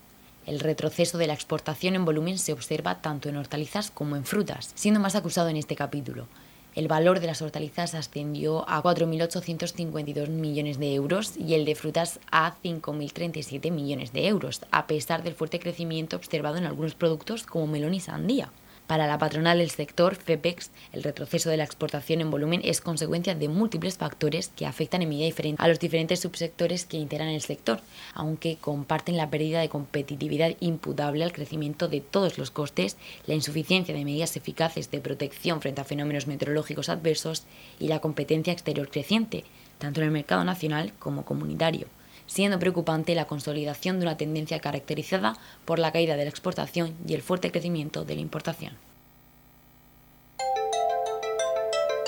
El 0.47 0.61
retroceso 0.61 1.17
de 1.17 1.27
la 1.27 1.33
exportación 1.33 1.95
en 1.95 2.05
volumen 2.05 2.37
se 2.39 2.53
observa 2.53 3.01
tanto 3.01 3.31
en 3.31 3.37
hortalizas 3.37 3.91
como 3.91 4.17
en 4.17 4.27
frutas, 4.27 4.73
siendo 4.75 5.01
más 5.01 5.15
acusado 5.15 5.49
en 5.49 5.57
este 5.57 5.75
capítulo. 5.75 6.27
El 6.75 6.89
valor 6.89 7.21
de 7.21 7.29
las 7.29 7.41
hortalizas 7.41 7.95
ascendió 7.95 8.69
a 8.69 8.83
4.852 8.83 10.29
millones 10.29 10.79
de 10.79 10.95
euros 10.95 11.37
y 11.37 11.55
el 11.55 11.65
de 11.65 11.77
frutas 11.77 12.19
a 12.33 12.57
5.037 12.65 13.71
millones 13.71 14.13
de 14.13 14.27
euros, 14.27 14.61
a 14.73 14.89
pesar 14.89 15.23
del 15.23 15.35
fuerte 15.35 15.61
crecimiento 15.61 16.17
observado 16.17 16.57
en 16.57 16.65
algunos 16.65 16.97
productos 16.97 17.45
como 17.45 17.69
melón 17.69 17.95
y 17.95 18.01
sandía. 18.01 18.51
Para 18.87 19.07
la 19.07 19.17
patronal 19.17 19.59
del 19.59 19.71
sector, 19.71 20.15
FEPEX, 20.15 20.71
el 20.93 21.03
retroceso 21.03 21.49
de 21.49 21.57
la 21.57 21.65
exportación 21.65 22.21
en 22.21 22.31
volumen 22.31 22.61
es 22.65 22.83
consecuencia 22.83 23.35
de 23.35 23.49
múltiples 23.49 23.97
factores 23.97 24.49
que 24.55 24.67
afectan 24.67 25.01
en 25.01 25.09
medida 25.09 25.25
diferente 25.25 25.63
a 25.63 25.69
los 25.69 25.81
diferentes 25.81 26.21
subsectores 26.21 26.85
que 26.85 26.99
integran 26.99 27.29
el 27.29 27.41
sector, 27.41 27.81
aunque 28.13 28.57
comparten 28.57 29.17
la 29.17 29.31
pérdida 29.31 29.61
de 29.61 29.71
competitividad 29.71 30.55
imputable 30.61 31.25
al 31.25 31.33
crecimiento 31.33 31.89
de 31.89 32.03
todos 32.03 32.37
los 32.37 32.51
costes, 32.51 32.99
la 33.27 33.35
insuficiencia 33.35 33.95
de 33.95 34.05
medidas 34.05 34.37
eficaces 34.37 34.91
de 34.91 35.01
protección 35.01 35.63
frente 35.63 35.81
a 35.81 35.85
fenómenos 35.85 36.27
meteorológicos 36.27 36.91
adversos 36.91 37.45
y 37.81 37.89
la 37.89 38.01
competencia 38.01 38.53
exterior 38.53 38.91
creciente, 38.91 39.45
tanto 39.79 40.01
en 40.01 40.09
el 40.09 40.13
mercado 40.13 40.45
nacional 40.45 40.93
como 40.99 41.25
comunitario 41.25 41.87
siendo 42.27 42.59
preocupante 42.59 43.15
la 43.15 43.27
consolidación 43.27 43.99
de 43.99 44.07
una 44.07 44.17
tendencia 44.17 44.61
caracterizada 44.61 45.37
por 45.65 45.79
la 45.79 45.93
caída 45.93 46.17
de 46.17 46.25
la 46.25 46.31
exportación 46.31 46.95
y 47.07 47.15
el 47.15 47.23
fuerte 47.23 47.51
crecimiento 47.51 48.05
de 48.05 48.15
la 48.15 48.21
importación. 48.21 48.75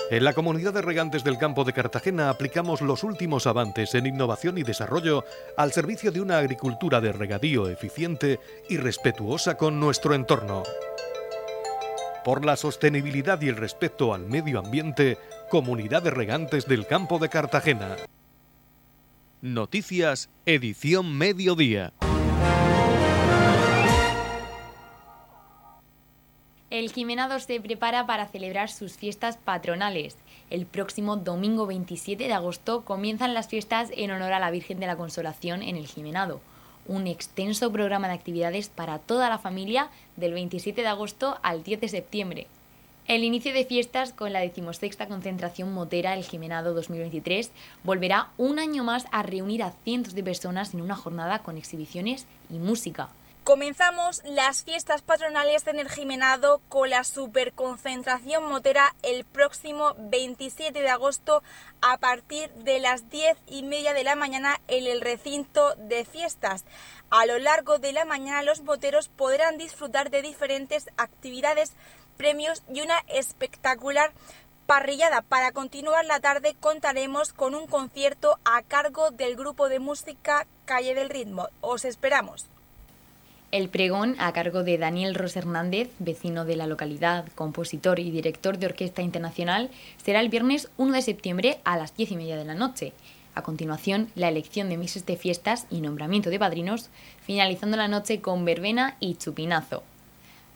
En 0.08 0.23
la 0.23 0.35
comunidad 0.35 0.73
de 0.73 0.82
regantes 0.82 1.25
del 1.25 1.37
campo 1.37 1.64
de 1.64 1.73
Cartagena 1.73 2.30
aplicamos 2.30 2.80
los 2.80 3.02
últimos 3.02 3.49
avances 3.49 3.92
en 3.96 4.06
innovación 4.06 4.56
y 4.56 4.62
desarrollo 4.62 5.25
al 5.56 5.73
servicio 5.73 6.12
de 6.12 6.20
una 6.20 6.38
agricultura 6.38 7.00
de 7.00 7.11
regadío 7.11 7.68
eficiente 7.68 8.38
y 8.68 8.76
respetuosa 8.76 9.56
con 9.56 9.80
nuestro 9.80 10.14
entorno. 10.14 10.62
Por 12.25 12.44
la 12.44 12.56
sostenibilidad 12.56 13.40
y 13.42 13.49
el 13.49 13.56
respeto 13.56 14.14
al 14.14 14.26
medio 14.26 14.61
ambiente, 14.61 15.18
Comunidad 15.50 16.02
de 16.02 16.11
Regantes 16.11 16.66
del 16.66 16.87
Campo 16.87 17.18
de 17.18 17.28
Cartagena. 17.28 17.96
Noticias, 19.46 20.28
edición 20.44 21.16
mediodía. 21.16 21.92
El 26.68 26.90
Jimenado 26.90 27.38
se 27.38 27.60
prepara 27.60 28.06
para 28.06 28.26
celebrar 28.26 28.68
sus 28.68 28.96
fiestas 28.96 29.36
patronales. 29.36 30.16
El 30.50 30.66
próximo 30.66 31.16
domingo 31.16 31.68
27 31.68 32.26
de 32.26 32.32
agosto 32.32 32.84
comienzan 32.84 33.34
las 33.34 33.46
fiestas 33.46 33.92
en 33.96 34.10
honor 34.10 34.32
a 34.32 34.40
la 34.40 34.50
Virgen 34.50 34.80
de 34.80 34.88
la 34.88 34.96
Consolación 34.96 35.62
en 35.62 35.76
el 35.76 35.86
Jimenado. 35.86 36.40
Un 36.88 37.06
extenso 37.06 37.70
programa 37.70 38.08
de 38.08 38.14
actividades 38.14 38.68
para 38.68 38.98
toda 38.98 39.28
la 39.28 39.38
familia 39.38 39.90
del 40.16 40.32
27 40.32 40.82
de 40.82 40.88
agosto 40.88 41.38
al 41.44 41.62
10 41.62 41.82
de 41.82 41.88
septiembre. 41.88 42.46
El 43.08 43.22
inicio 43.22 43.52
de 43.52 43.64
fiestas 43.64 44.12
con 44.12 44.32
la 44.32 44.40
decimosexta 44.40 45.06
concentración 45.06 45.72
motera 45.72 46.14
El 46.14 46.25
Jimenado 46.25 46.75
2023 46.75 47.52
volverá 47.84 48.30
un 48.36 48.58
año 48.58 48.82
más 48.82 49.04
a 49.12 49.22
reunir 49.22 49.62
a 49.62 49.70
cientos 49.84 50.16
de 50.16 50.25
personas 50.25 50.75
en 50.75 50.80
una 50.80 50.96
jornada 50.96 51.38
con 51.44 51.56
exhibiciones 51.56 52.26
y 52.50 52.54
música. 52.54 53.08
Comenzamos 53.44 54.22
las 54.25 54.64
fiestas 54.64 55.02
patronales 55.02 55.68
en 55.68 55.78
el 55.78 55.88
Jimenado 55.88 56.60
con 56.68 56.90
la 56.90 57.04
superconcentración 57.04 58.44
motera 58.48 58.96
el 59.04 59.25
próximo 59.25 59.94
27 59.98 60.82
de 60.82 60.88
agosto 60.88 61.44
a 61.80 61.98
partir 61.98 62.50
de 62.54 62.80
las 62.80 63.08
10 63.08 63.36
y 63.46 63.62
media 63.62 63.92
de 63.92 64.02
la 64.02 64.16
mañana 64.16 64.60
en 64.66 64.88
el 64.88 65.00
recinto 65.00 65.76
de 65.76 66.04
fiestas. 66.04 66.64
A 67.10 67.25
lo 67.25 67.38
largo 67.38 67.78
de 67.78 67.92
la 67.92 68.04
mañana 68.04 68.42
los 68.42 68.62
moteros 68.62 69.08
podrán 69.10 69.58
disfrutar 69.58 70.10
de 70.10 70.22
diferentes 70.22 70.88
actividades 70.96 71.72
premios 72.16 72.62
y 72.73 72.80
una 72.80 72.99
espectacular 73.08 74.12
parrillada. 74.66 75.23
Para 75.23 75.52
continuar 75.52 76.04
la 76.04 76.20
tarde 76.20 76.56
contaremos 76.58 77.32
con 77.32 77.54
un 77.54 77.66
concierto 77.66 78.38
a 78.44 78.62
cargo 78.62 79.11
del 79.11 79.37
grupo 79.37 79.68
de 79.68 79.78
música 79.78 80.46
Calle 80.64 80.94
del 80.94 81.11
Ritmo. 81.11 81.49
Os 81.61 81.85
esperamos. 81.85 82.46
El 83.52 83.68
pregón, 83.68 84.16
a 84.18 84.32
cargo 84.32 84.64
de 84.64 84.76
Daniel 84.76 85.14
Ros 85.14 85.37
Hernández, 85.37 85.88
vecino 86.00 86.44
de 86.44 86.56
la 86.56 86.66
localidad, 86.66 87.26
compositor 87.37 88.00
y 88.00 88.11
director 88.11 88.58
de 88.58 88.66
Orquesta 88.66 89.02
Internacional, 89.02 89.70
será 90.04 90.20
el 90.20 90.28
viernes 90.28 90.68
1 90.78 90.92
de 90.92 91.02
septiembre 91.02 91.58
a 91.64 91.76
las 91.76 91.96
10 91.96 92.11
y 92.11 92.16
media 92.16 92.37
de 92.37 92.44
la 92.44 92.54
noche. 92.54 92.92
A 93.37 93.42
continuación, 93.42 94.11
la 94.16 94.28
elección 94.28 94.68
de 94.68 94.76
mises 94.76 95.06
de 95.06 95.16
fiestas 95.16 95.66
y 95.70 95.80
nombramiento 95.80 96.28
de 96.28 96.38
padrinos, 96.38 96.90
finalizando 97.20 97.76
la 97.76 97.87
noche 97.87 98.20
con 98.20 98.44
verbena 98.44 98.96
y 98.99 99.14
chupinazo. 99.14 99.85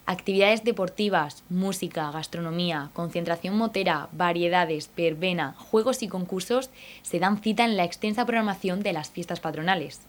Actividades 0.06 0.64
deportivas, 0.64 1.44
música, 1.48 2.10
gastronomía, 2.10 2.90
concentración 2.94 3.56
motera, 3.56 4.08
variedades, 4.12 4.90
verbena, 4.96 5.54
juegos 5.56 6.02
y 6.02 6.08
concursos 6.08 6.70
se 7.02 7.20
dan 7.20 7.40
cita 7.40 7.64
en 7.64 7.76
la 7.76 7.84
extensa 7.84 8.26
programación 8.26 8.82
de 8.82 8.92
las 8.92 9.10
fiestas 9.10 9.40
patronales. 9.40 10.00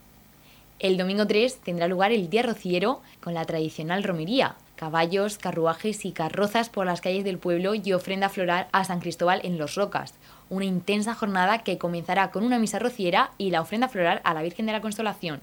El 0.80 0.96
domingo 0.96 1.28
3 1.28 1.58
tendrá 1.58 1.86
lugar 1.86 2.10
el 2.10 2.28
Día 2.28 2.42
Rociero 2.42 3.00
con 3.20 3.34
la 3.34 3.44
tradicional 3.44 4.02
romería, 4.02 4.56
caballos, 4.74 5.38
carruajes 5.38 6.04
y 6.04 6.10
carrozas 6.10 6.68
por 6.68 6.86
las 6.86 7.00
calles 7.00 7.22
del 7.22 7.38
pueblo 7.38 7.76
y 7.76 7.92
ofrenda 7.92 8.28
floral 8.28 8.66
a 8.72 8.82
San 8.82 8.98
Cristóbal 8.98 9.40
en 9.44 9.58
Los 9.58 9.76
Rocas, 9.76 10.14
una 10.50 10.64
intensa 10.64 11.14
jornada 11.14 11.58
que 11.58 11.78
comenzará 11.78 12.32
con 12.32 12.42
una 12.42 12.58
misa 12.58 12.80
rociera 12.80 13.30
y 13.38 13.50
la 13.50 13.60
ofrenda 13.60 13.86
floral 13.86 14.20
a 14.24 14.34
la 14.34 14.42
Virgen 14.42 14.66
de 14.66 14.72
la 14.72 14.80
Consolación. 14.80 15.40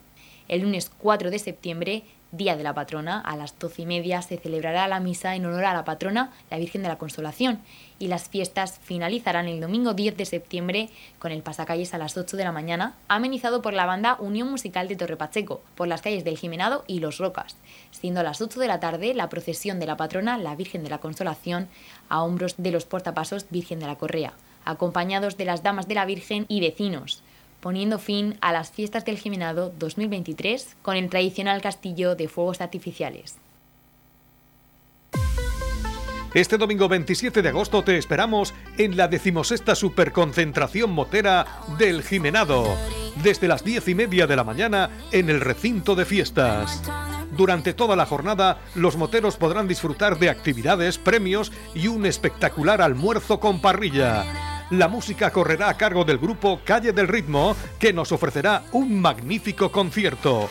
El 0.50 0.64
lunes 0.64 0.92
4 0.98 1.32
de 1.32 1.40
septiembre 1.40 2.04
Día 2.32 2.56
de 2.56 2.64
la 2.64 2.76
Patrona, 2.76 3.22
a 3.22 3.36
las 3.36 3.58
doce 3.58 3.82
y 3.82 3.86
media 3.88 4.22
se 4.22 4.38
celebrará 4.38 4.88
la 4.88 5.00
misa 5.00 5.34
en 5.34 5.48
honor 5.48 5.66
a 5.66 5.74
la 5.74 5.84
patrona, 5.84 6.32
la 6.52 6.60
Virgen 6.60 6.84
de 6.84 6.88
la 6.88 7.00
Consolación, 7.00 7.60
y 7.98 8.08
las 8.08 8.30
fiestas 8.30 8.78
finalizarán 8.84 9.48
el 9.48 9.60
domingo 9.60 9.96
10 9.96 10.16
de 10.16 10.26
septiembre 10.26 10.90
con 11.18 11.32
el 11.32 11.42
pasacalles 11.42 11.96
a 11.96 11.98
las 11.98 12.18
8 12.18 12.38
de 12.38 12.44
la 12.44 12.52
mañana, 12.52 12.94
amenizado 13.08 13.64
por 13.64 13.74
la 13.74 13.88
banda 13.88 14.16
Unión 14.20 14.52
Musical 14.52 14.88
de 14.88 14.96
Torre 14.96 15.18
Pacheco, 15.18 15.64
por 15.74 15.88
las 15.88 16.04
calles 16.04 16.24
del 16.24 16.38
Jimenado 16.38 16.84
y 16.86 17.00
Los 17.00 17.18
Rocas, 17.18 17.56
siendo 17.90 18.20
a 18.20 18.24
las 18.24 18.42
8 18.42 18.60
de 18.60 18.68
la 18.68 18.80
tarde 18.80 19.16
la 19.16 19.28
procesión 19.30 19.80
de 19.80 19.88
la 19.88 19.98
patrona, 19.98 20.38
la 20.38 20.56
Virgen 20.56 20.84
de 20.84 20.92
la 20.92 21.00
Consolación, 21.00 21.68
a 22.10 22.22
hombros 22.22 22.54
de 22.60 22.70
los 22.70 22.86
portapasos 22.86 23.48
Virgen 23.50 23.80
de 23.80 23.88
la 23.88 23.96
Correa, 23.96 24.34
acompañados 24.66 25.36
de 25.36 25.46
las 25.46 25.64
damas 25.64 25.88
de 25.88 25.96
la 25.96 26.06
Virgen 26.06 26.46
y 26.48 26.62
vecinos 26.62 27.24
poniendo 27.60 28.00
fin 28.00 28.38
a 28.42 28.52
las 28.52 28.72
fiestas 28.72 29.06
del 29.06 29.18
Jimenado 29.18 29.74
2023 29.78 30.78
con 30.82 30.96
el 30.96 31.10
tradicional 31.10 31.62
castillo 31.62 32.16
de 32.16 32.28
fuegos 32.28 32.62
artificiales. 32.62 33.38
Este 36.34 36.60
domingo 36.60 36.88
27 36.88 37.42
de 37.42 37.50
agosto 37.50 37.84
te 37.84 37.98
esperamos 37.98 38.54
en 38.78 38.96
la 38.96 39.08
decimosexta 39.08 39.74
superconcentración 39.74 40.92
motera 40.92 41.48
del 41.80 42.04
Jimenado, 42.04 42.68
desde 43.24 43.48
las 43.48 43.64
diez 43.64 43.88
y 43.88 43.96
media 43.96 44.28
de 44.28 44.36
la 44.36 44.44
mañana 44.44 44.92
en 45.12 45.32
el 45.32 45.42
recinto 45.42 45.96
de 45.96 46.06
fiestas. 46.06 46.84
Durante 47.36 47.74
toda 47.74 47.96
la 47.96 48.06
jornada, 48.06 48.60
los 48.76 48.96
moteros 48.96 49.38
podrán 49.38 49.68
disfrutar 49.68 50.20
de 50.20 50.30
actividades, 50.30 51.00
premios 51.00 51.52
y 51.74 51.88
un 51.88 52.06
espectacular 52.06 52.84
almuerzo 52.84 53.40
con 53.40 53.60
parrilla 53.60 54.49
la 54.70 54.88
música 54.88 55.32
correrá 55.32 55.70
a 55.70 55.78
cargo 55.78 56.06
del 56.06 56.18
grupo 56.18 56.62
Calle 56.64 56.94
del 56.94 57.08
Ritmo, 57.08 57.56
que 57.80 57.94
nos 57.94 58.12
ofrecerá 58.12 58.64
un 58.72 59.02
magnífico 59.02 59.72
concierto. 59.72 60.50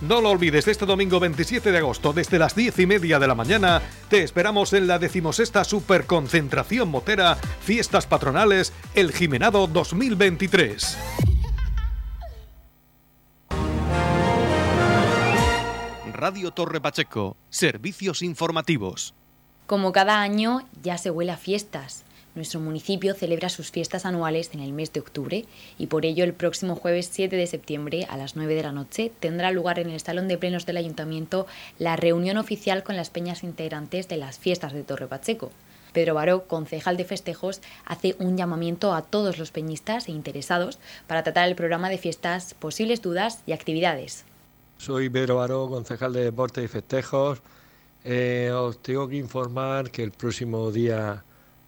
No 0.00 0.20
lo 0.20 0.30
olvides, 0.30 0.68
este 0.68 0.86
domingo 0.86 1.20
27 1.20 1.70
de 1.70 1.78
agosto, 1.78 2.12
desde 2.12 2.38
las 2.38 2.54
10 2.54 2.80
y 2.80 2.86
media 2.86 3.18
de 3.18 3.26
la 3.26 3.34
mañana, 3.34 3.80
te 4.08 4.22
esperamos 4.22 4.72
en 4.72 4.86
la 4.86 4.98
decimosexta 4.98 5.64
Superconcentración 5.64 6.88
Motera 6.88 7.36
Fiestas 7.60 8.06
Patronales 8.06 8.72
El 8.94 9.12
Jimenado 9.12 9.66
2023. 9.66 10.98
Radio 16.12 16.50
Torre 16.50 16.80
Pacheco, 16.80 17.36
servicios 17.50 18.22
informativos. 18.22 19.14
Como 19.66 19.92
cada 19.92 20.20
año, 20.20 20.66
ya 20.82 20.98
se 20.98 21.10
huele 21.10 21.32
a 21.32 21.36
fiestas. 21.36 22.04
Nuestro 22.34 22.58
municipio 22.58 23.14
celebra 23.14 23.48
sus 23.48 23.70
fiestas 23.70 24.04
anuales 24.04 24.50
en 24.54 24.60
el 24.60 24.72
mes 24.72 24.92
de 24.92 24.98
octubre 24.98 25.44
y 25.78 25.86
por 25.86 26.04
ello 26.04 26.24
el 26.24 26.34
próximo 26.34 26.74
jueves 26.74 27.08
7 27.12 27.36
de 27.36 27.46
septiembre 27.46 28.06
a 28.10 28.16
las 28.16 28.34
9 28.34 28.56
de 28.56 28.62
la 28.64 28.72
noche 28.72 29.12
tendrá 29.20 29.52
lugar 29.52 29.78
en 29.78 29.88
el 29.88 30.00
Salón 30.00 30.26
de 30.26 30.36
Plenos 30.36 30.66
del 30.66 30.78
Ayuntamiento 30.78 31.46
la 31.78 31.94
reunión 31.94 32.36
oficial 32.36 32.82
con 32.82 32.96
las 32.96 33.10
peñas 33.10 33.44
integrantes 33.44 34.08
de 34.08 34.16
las 34.16 34.40
fiestas 34.40 34.72
de 34.72 34.82
Torre 34.82 35.06
Pacheco. 35.06 35.52
Pedro 35.92 36.14
Baró, 36.14 36.48
concejal 36.48 36.96
de 36.96 37.04
festejos, 37.04 37.60
hace 37.84 38.16
un 38.18 38.36
llamamiento 38.36 38.94
a 38.94 39.02
todos 39.02 39.38
los 39.38 39.52
peñistas 39.52 40.08
e 40.08 40.12
interesados 40.12 40.80
para 41.06 41.22
tratar 41.22 41.46
el 41.48 41.54
programa 41.54 41.88
de 41.88 41.98
fiestas, 41.98 42.54
posibles 42.54 43.00
dudas 43.00 43.42
y 43.46 43.52
actividades. 43.52 44.24
Soy 44.76 45.08
Pedro 45.08 45.36
Baró, 45.36 45.68
concejal 45.68 46.12
de 46.12 46.24
deportes 46.24 46.64
y 46.64 46.68
festejos. 46.68 47.40
Eh, 48.02 48.50
os 48.52 48.82
tengo 48.82 49.08
que 49.08 49.16
informar 49.16 49.92
que 49.92 50.02
el 50.02 50.10
próximo 50.10 50.72
día 50.72 51.22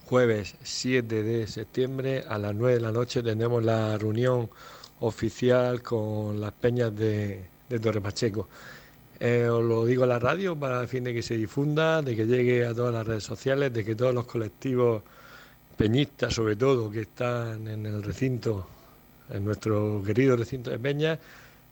jueves 0.06 0.54
7 0.62 1.24
de 1.24 1.48
septiembre 1.48 2.22
a 2.28 2.38
las 2.38 2.54
9 2.54 2.76
de 2.76 2.80
la 2.80 2.92
noche 2.92 3.24
tendremos 3.24 3.64
la 3.64 3.98
reunión 3.98 4.48
oficial 5.00 5.82
con 5.82 6.40
las 6.40 6.52
peñas 6.52 6.94
de, 6.94 7.44
Torre 7.82 8.00
Pacheco. 8.00 8.48
Eh, 9.18 9.48
os 9.48 9.64
lo 9.64 9.84
digo 9.84 10.04
a 10.04 10.06
la 10.06 10.20
radio 10.20 10.54
para 10.54 10.80
el 10.80 10.86
fin 10.86 11.02
de 11.02 11.12
que 11.12 11.22
se 11.22 11.36
difunda, 11.36 12.02
de 12.02 12.14
que 12.14 12.24
llegue 12.24 12.64
a 12.64 12.72
todas 12.72 12.94
las 12.94 13.04
redes 13.04 13.24
sociales, 13.24 13.72
de 13.72 13.84
que 13.84 13.96
todos 13.96 14.14
los 14.14 14.26
colectivos 14.26 15.02
peñistas, 15.76 16.32
sobre 16.32 16.54
todo, 16.54 16.88
que 16.88 17.00
están 17.00 17.66
en 17.66 17.84
el 17.84 18.00
recinto, 18.04 18.68
en 19.28 19.44
nuestro 19.44 20.04
querido 20.06 20.36
recinto 20.36 20.70
de 20.70 20.78
Peñas, 20.78 21.18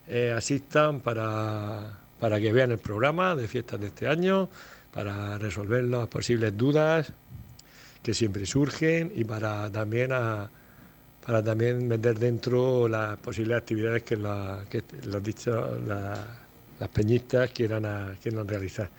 eh, 0.09 0.33
asistan 0.35 0.99
para, 0.99 1.99
para 2.19 2.41
que 2.41 2.51
vean 2.51 2.71
el 2.71 2.79
programa 2.79 3.33
de 3.33 3.47
fiestas 3.47 3.79
de 3.79 3.87
este 3.87 4.09
año, 4.09 4.49
para 4.93 5.37
resolver 5.37 5.85
las 5.85 6.09
posibles 6.09 6.55
dudas 6.57 7.13
que 8.05 8.13
siempre 8.13 8.45
surgen 8.45 9.11
y 9.15 9.23
para 9.23 9.67
también 9.71 10.11
para 11.25 11.43
también 11.43 11.87
meter 11.87 12.19
dentro 12.19 12.87
las 12.87 13.17
posibles 13.17 13.57
actividades 13.57 14.03
que, 14.03 14.15
los 14.15 15.23
dicho, 15.23 15.79
las 15.87 16.89
peñistas 16.89 17.49
quieran, 17.49 18.15
quieran 18.21 18.47
realizar. 18.47 18.91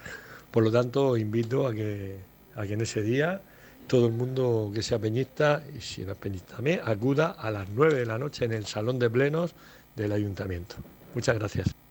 Por 0.50 0.64
lo 0.64 0.72
tanto, 0.72 1.16
invito 1.16 1.68
a 1.68 1.72
que, 1.72 2.16
a 2.56 2.66
que 2.66 2.72
en 2.72 2.80
ese 2.80 3.00
día 3.00 3.40
todo 3.86 4.08
el 4.08 4.12
mundo 4.12 4.72
que 4.74 4.82
sea 4.82 4.98
peñista, 4.98 5.62
y 5.72 5.80
si 5.80 6.02
no 6.02 6.12
es 6.12 6.18
peñista 6.18 6.56
también, 6.56 6.80
acuda 6.84 7.36
a 7.38 7.48
las 7.52 7.68
9 7.68 8.00
de 8.00 8.06
la 8.06 8.18
noche 8.18 8.44
en 8.44 8.54
el 8.54 8.66
salón 8.66 8.98
de 8.98 9.08
plenos 9.08 9.54
del 9.94 10.10
ayuntamiento. 10.10 10.74
Muchas 11.14 11.38
gracias. 11.38 11.85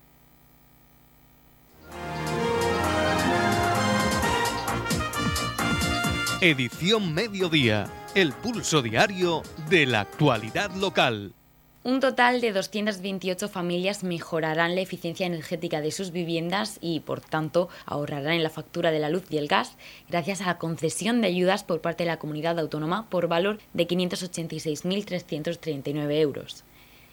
Edición 6.45 7.13
Mediodía, 7.15 7.87
el 8.13 8.31
pulso 8.31 8.83
diario 8.83 9.41
de 9.67 9.87
la 9.87 10.01
actualidad 10.01 10.69
local. 10.75 11.33
Un 11.81 11.99
total 11.99 12.39
de 12.39 12.51
228 12.51 13.49
familias 13.49 14.03
mejorarán 14.03 14.75
la 14.75 14.81
eficiencia 14.81 15.25
energética 15.25 15.81
de 15.81 15.89
sus 15.89 16.11
viviendas 16.11 16.77
y, 16.81 16.99
por 16.99 17.19
tanto, 17.19 17.69
ahorrarán 17.87 18.33
en 18.33 18.43
la 18.43 18.51
factura 18.51 18.91
de 18.91 18.99
la 18.99 19.09
luz 19.09 19.23
y 19.31 19.39
el 19.39 19.47
gas 19.47 19.75
gracias 20.07 20.41
a 20.41 20.45
la 20.45 20.59
concesión 20.59 21.19
de 21.19 21.29
ayudas 21.29 21.63
por 21.63 21.81
parte 21.81 22.03
de 22.03 22.11
la 22.11 22.19
comunidad 22.19 22.59
autónoma 22.59 23.09
por 23.09 23.27
valor 23.27 23.57
de 23.73 23.87
586.339 23.87 26.11
euros. 26.19 26.63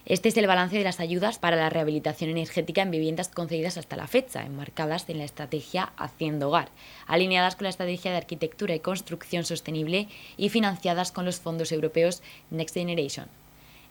Este 0.05 0.31
es 0.31 0.37
el 0.37 0.49
balance 0.49 0.77
de 0.77 0.83
las 0.83 0.99
ayudas 0.99 1.39
para 1.39 1.55
la 1.55 1.71
rehabilitación 1.71 2.29
energética 2.29 2.83
en 2.83 2.91
viviendas 2.91 3.29
concedidas 3.29 3.77
hasta 3.77 3.95
la 3.95 4.09
fecha, 4.09 4.45
enmarcadas 4.45 5.09
en 5.09 5.19
la 5.19 5.25
estrategia 5.25 5.93
Haciendo 5.97 6.49
Hogar, 6.49 6.71
alineadas 7.07 7.55
con 7.55 7.65
la 7.65 7.71
estrategia 7.71 8.11
de 8.11 8.17
arquitectura 8.17 8.75
y 8.75 8.81
construcción 8.81 9.45
sostenible 9.45 10.09
y 10.37 10.49
financiadas 10.49 11.13
con 11.13 11.25
los 11.25 11.39
fondos 11.39 11.71
europeos 11.71 12.21
Next 12.51 12.75
Generation. 12.75 13.29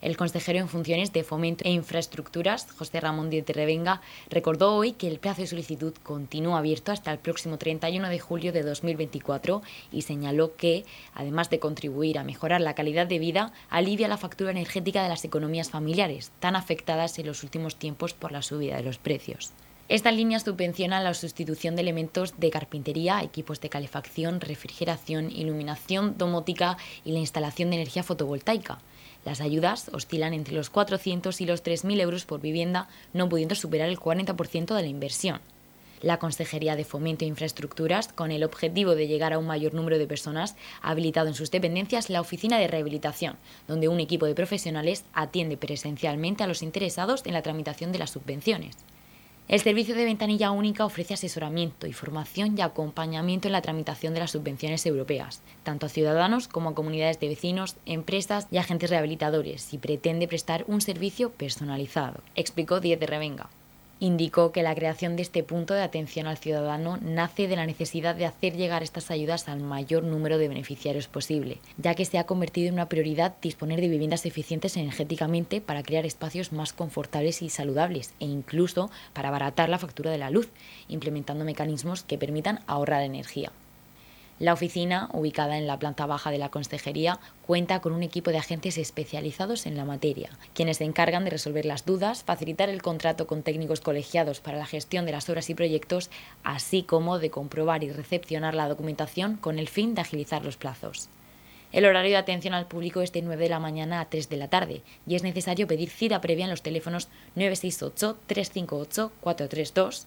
El 0.02 0.16
consejero 0.16 0.58
en 0.58 0.68
funciones 0.68 1.12
de 1.12 1.22
Fomento 1.22 1.64
e 1.64 1.70
Infraestructuras, 1.70 2.66
José 2.76 2.98
Ramón 2.98 3.30
Díez 3.30 3.46
de 3.46 3.52
Revenga, 3.52 4.00
recordó 4.30 4.74
hoy 4.74 4.94
que 4.94 5.06
el 5.06 5.20
plazo 5.20 5.42
de 5.42 5.46
solicitud 5.46 5.94
continúa 6.02 6.58
abierto 6.58 6.90
hasta 6.90 7.12
el 7.12 7.20
próximo 7.20 7.56
31 7.56 8.08
de 8.08 8.18
julio 8.18 8.52
de 8.52 8.64
2024 8.64 9.62
y 9.92 10.02
señaló 10.02 10.56
que, 10.56 10.84
además 11.14 11.50
de 11.50 11.60
contribuir 11.60 12.18
a 12.18 12.24
mejorar 12.24 12.60
la 12.60 12.74
calidad 12.74 13.06
de 13.06 13.20
vida, 13.20 13.52
alivia 13.70 14.08
la 14.08 14.16
factura 14.16 14.50
energética 14.50 15.04
de 15.04 15.08
las 15.08 15.24
economías 15.24 15.70
familiares, 15.70 16.32
tan 16.40 16.56
afectadas 16.56 17.16
en 17.20 17.26
los 17.26 17.44
últimos 17.44 17.76
tiempos 17.76 18.12
por 18.12 18.32
la 18.32 18.42
subida 18.42 18.78
de 18.78 18.82
los 18.82 18.98
precios. 18.98 19.52
Esta 19.88 20.10
línea 20.10 20.40
subvenciona 20.40 21.00
la 21.00 21.14
sustitución 21.14 21.76
de 21.76 21.82
elementos 21.82 22.40
de 22.40 22.50
carpintería, 22.50 23.22
equipos 23.22 23.60
de 23.60 23.68
calefacción, 23.68 24.40
refrigeración, 24.40 25.30
iluminación 25.30 26.18
domótica 26.18 26.76
y 27.04 27.12
la 27.12 27.20
instalación 27.20 27.70
de 27.70 27.76
energía 27.76 28.02
fotovoltaica. 28.02 28.80
Las 29.24 29.40
ayudas 29.40 29.90
oscilan 29.92 30.34
entre 30.34 30.54
los 30.54 30.70
400 30.70 31.40
y 31.40 31.46
los 31.46 31.62
3.000 31.62 32.00
euros 32.00 32.24
por 32.24 32.40
vivienda, 32.40 32.88
no 33.12 33.28
pudiendo 33.28 33.54
superar 33.54 33.88
el 33.88 33.98
40% 33.98 34.74
de 34.74 34.82
la 34.82 34.88
inversión. 34.88 35.40
La 36.00 36.18
Consejería 36.18 36.74
de 36.74 36.84
Fomento 36.84 37.24
e 37.24 37.28
Infraestructuras, 37.28 38.12
con 38.12 38.32
el 38.32 38.42
objetivo 38.42 38.96
de 38.96 39.06
llegar 39.06 39.32
a 39.32 39.38
un 39.38 39.46
mayor 39.46 39.72
número 39.72 39.98
de 39.98 40.08
personas, 40.08 40.56
ha 40.82 40.90
habilitado 40.90 41.28
en 41.28 41.34
sus 41.34 41.52
dependencias 41.52 42.10
la 42.10 42.20
Oficina 42.20 42.58
de 42.58 42.66
Rehabilitación, 42.66 43.36
donde 43.68 43.86
un 43.86 44.00
equipo 44.00 44.26
de 44.26 44.34
profesionales 44.34 45.04
atiende 45.12 45.56
presencialmente 45.56 46.42
a 46.42 46.48
los 46.48 46.62
interesados 46.62 47.22
en 47.24 47.34
la 47.34 47.42
tramitación 47.42 47.92
de 47.92 48.00
las 48.00 48.10
subvenciones. 48.10 48.76
El 49.48 49.60
servicio 49.60 49.94
de 49.94 50.04
ventanilla 50.04 50.50
única 50.50 50.84
ofrece 50.84 51.14
asesoramiento, 51.14 51.86
información 51.86 52.56
y 52.56 52.62
acompañamiento 52.62 53.48
en 53.48 53.52
la 53.52 53.60
tramitación 53.60 54.14
de 54.14 54.20
las 54.20 54.30
subvenciones 54.30 54.86
europeas, 54.86 55.42
tanto 55.62 55.86
a 55.86 55.88
ciudadanos 55.88 56.48
como 56.48 56.70
a 56.70 56.74
comunidades 56.74 57.20
de 57.20 57.28
vecinos, 57.28 57.76
empresas 57.84 58.46
y 58.50 58.58
agentes 58.58 58.88
rehabilitadores, 58.88 59.74
y 59.74 59.78
pretende 59.78 60.28
prestar 60.28 60.64
un 60.68 60.80
servicio 60.80 61.32
personalizado, 61.32 62.22
explicó 62.34 62.80
Diez 62.80 62.98
de 63.00 63.06
Revenga. 63.06 63.50
Indicó 64.02 64.50
que 64.50 64.64
la 64.64 64.74
creación 64.74 65.14
de 65.14 65.22
este 65.22 65.44
punto 65.44 65.74
de 65.74 65.82
atención 65.82 66.26
al 66.26 66.36
ciudadano 66.36 66.98
nace 67.02 67.46
de 67.46 67.54
la 67.54 67.66
necesidad 67.66 68.16
de 68.16 68.26
hacer 68.26 68.56
llegar 68.56 68.82
estas 68.82 69.12
ayudas 69.12 69.48
al 69.48 69.60
mayor 69.60 70.02
número 70.02 70.38
de 70.38 70.48
beneficiarios 70.48 71.06
posible, 71.06 71.58
ya 71.76 71.94
que 71.94 72.04
se 72.04 72.18
ha 72.18 72.26
convertido 72.26 72.66
en 72.66 72.74
una 72.74 72.88
prioridad 72.88 73.36
disponer 73.40 73.80
de 73.80 73.86
viviendas 73.86 74.26
eficientes 74.26 74.76
energéticamente 74.76 75.60
para 75.60 75.84
crear 75.84 76.04
espacios 76.04 76.50
más 76.50 76.72
confortables 76.72 77.42
y 77.42 77.48
saludables 77.48 78.12
e 78.18 78.24
incluso 78.24 78.90
para 79.12 79.28
abaratar 79.28 79.68
la 79.68 79.78
factura 79.78 80.10
de 80.10 80.18
la 80.18 80.30
luz, 80.30 80.48
implementando 80.88 81.44
mecanismos 81.44 82.02
que 82.02 82.18
permitan 82.18 82.58
ahorrar 82.66 83.04
energía. 83.04 83.52
La 84.38 84.52
oficina, 84.52 85.08
ubicada 85.12 85.58
en 85.58 85.66
la 85.66 85.78
planta 85.78 86.06
baja 86.06 86.30
de 86.30 86.38
la 86.38 86.48
Consejería, 86.48 87.18
cuenta 87.46 87.80
con 87.80 87.92
un 87.92 88.02
equipo 88.02 88.30
de 88.30 88.38
agentes 88.38 88.78
especializados 88.78 89.66
en 89.66 89.76
la 89.76 89.84
materia, 89.84 90.30
quienes 90.54 90.78
se 90.78 90.84
encargan 90.84 91.24
de 91.24 91.30
resolver 91.30 91.64
las 91.64 91.84
dudas, 91.84 92.24
facilitar 92.24 92.68
el 92.68 92.82
contrato 92.82 93.28
con 93.28 93.42
técnicos 93.42 93.80
colegiados 93.80 94.40
para 94.40 94.58
la 94.58 94.66
gestión 94.66 95.06
de 95.06 95.12
las 95.12 95.28
obras 95.28 95.48
y 95.50 95.54
proyectos, 95.54 96.10
así 96.42 96.82
como 96.82 97.20
de 97.20 97.30
comprobar 97.30 97.84
y 97.84 97.92
recepcionar 97.92 98.54
la 98.54 98.68
documentación 98.68 99.36
con 99.36 99.58
el 99.58 99.68
fin 99.68 99.94
de 99.94 100.00
agilizar 100.00 100.44
los 100.44 100.56
plazos. 100.56 101.08
El 101.70 101.84
horario 101.86 102.10
de 102.10 102.18
atención 102.18 102.52
al 102.52 102.66
público 102.66 103.00
es 103.00 103.12
de 103.12 103.22
9 103.22 103.44
de 103.44 103.48
la 103.48 103.60
mañana 103.60 104.00
a 104.00 104.10
3 104.10 104.28
de 104.28 104.36
la 104.36 104.48
tarde 104.48 104.82
y 105.06 105.14
es 105.14 105.22
necesario 105.22 105.66
pedir 105.66 105.88
cita 105.88 106.20
previa 106.20 106.44
en 106.44 106.50
los 106.50 106.60
teléfonos 106.62 107.08
968-358-432, 107.36 110.04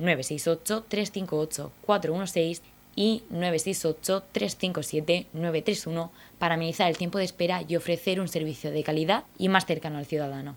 968-358-416 0.00 2.60
y 2.98 3.22
968-357-931 3.32 6.10
para 6.40 6.56
minimizar 6.56 6.90
el 6.90 6.98
tiempo 6.98 7.18
de 7.18 7.24
espera 7.26 7.62
y 7.68 7.76
ofrecer 7.76 8.18
un 8.18 8.26
servicio 8.26 8.72
de 8.72 8.82
calidad 8.82 9.22
y 9.38 9.48
más 9.48 9.66
cercano 9.66 9.98
al 9.98 10.06
ciudadano. 10.06 10.56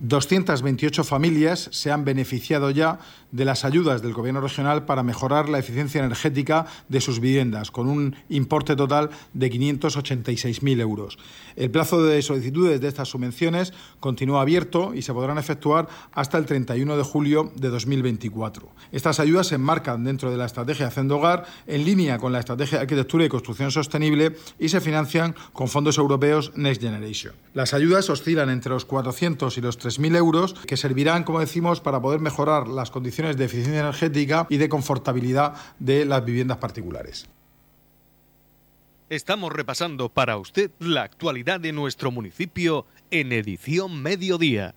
228 0.00 1.04
familias 1.04 1.68
se 1.72 1.90
han 1.90 2.06
beneficiado 2.06 2.70
ya 2.70 2.98
de 3.32 3.44
las 3.44 3.66
ayudas 3.66 4.00
del 4.00 4.14
Gobierno 4.14 4.40
regional 4.40 4.86
para 4.86 5.02
mejorar 5.02 5.48
la 5.48 5.58
eficiencia 5.58 6.02
energética 6.02 6.66
de 6.88 7.02
sus 7.02 7.20
viviendas, 7.20 7.70
con 7.70 7.86
un 7.86 8.16
importe 8.30 8.76
total 8.76 9.10
de 9.34 9.52
586.000 9.52 10.80
euros. 10.80 11.18
El 11.54 11.70
plazo 11.70 12.02
de 12.02 12.22
solicitudes 12.22 12.80
de 12.80 12.88
estas 12.88 13.08
subvenciones 13.08 13.74
continúa 14.00 14.40
abierto 14.40 14.94
y 14.94 15.02
se 15.02 15.12
podrán 15.12 15.36
efectuar 15.36 15.88
hasta 16.12 16.38
el 16.38 16.46
31 16.46 16.96
de 16.96 17.02
julio 17.02 17.52
de 17.54 17.68
2024. 17.68 18.68
Estas 18.92 19.20
ayudas 19.20 19.48
se 19.48 19.56
enmarcan 19.56 20.02
dentro 20.02 20.30
de 20.30 20.38
la 20.38 20.46
estrategia 20.46 20.86
Haciendo 20.86 21.18
Hogar, 21.18 21.44
en 21.66 21.84
línea 21.84 22.18
con 22.18 22.32
la 22.32 22.40
estrategia 22.40 22.78
de 22.78 22.82
arquitectura 22.82 23.26
y 23.26 23.28
construcción 23.28 23.70
sostenible 23.70 24.34
y 24.58 24.70
se 24.70 24.80
financian 24.80 25.34
con 25.52 25.68
fondos 25.68 25.98
europeos 25.98 26.52
Next 26.56 26.80
Generation. 26.80 27.34
Las 27.52 27.74
ayudas 27.74 28.08
oscilan 28.08 28.48
entre 28.48 28.72
los 28.72 28.86
400 28.86 29.58
y 29.58 29.60
los 29.60 29.76
300 29.76 29.89
3.000 29.90 30.16
euros 30.16 30.54
que 30.54 30.76
servirán, 30.76 31.24
como 31.24 31.40
decimos, 31.40 31.80
para 31.80 32.00
poder 32.00 32.20
mejorar 32.20 32.68
las 32.68 32.90
condiciones 32.90 33.36
de 33.36 33.46
eficiencia 33.46 33.80
energética 33.80 34.46
y 34.48 34.56
de 34.56 34.68
confortabilidad 34.68 35.54
de 35.78 36.04
las 36.04 36.24
viviendas 36.24 36.58
particulares. 36.58 37.28
Estamos 39.08 39.52
repasando 39.52 40.08
para 40.08 40.36
usted 40.36 40.70
la 40.78 41.02
actualidad 41.02 41.58
de 41.58 41.72
nuestro 41.72 42.12
municipio 42.12 42.86
en 43.10 43.32
edición 43.32 44.00
mediodía. 44.00 44.76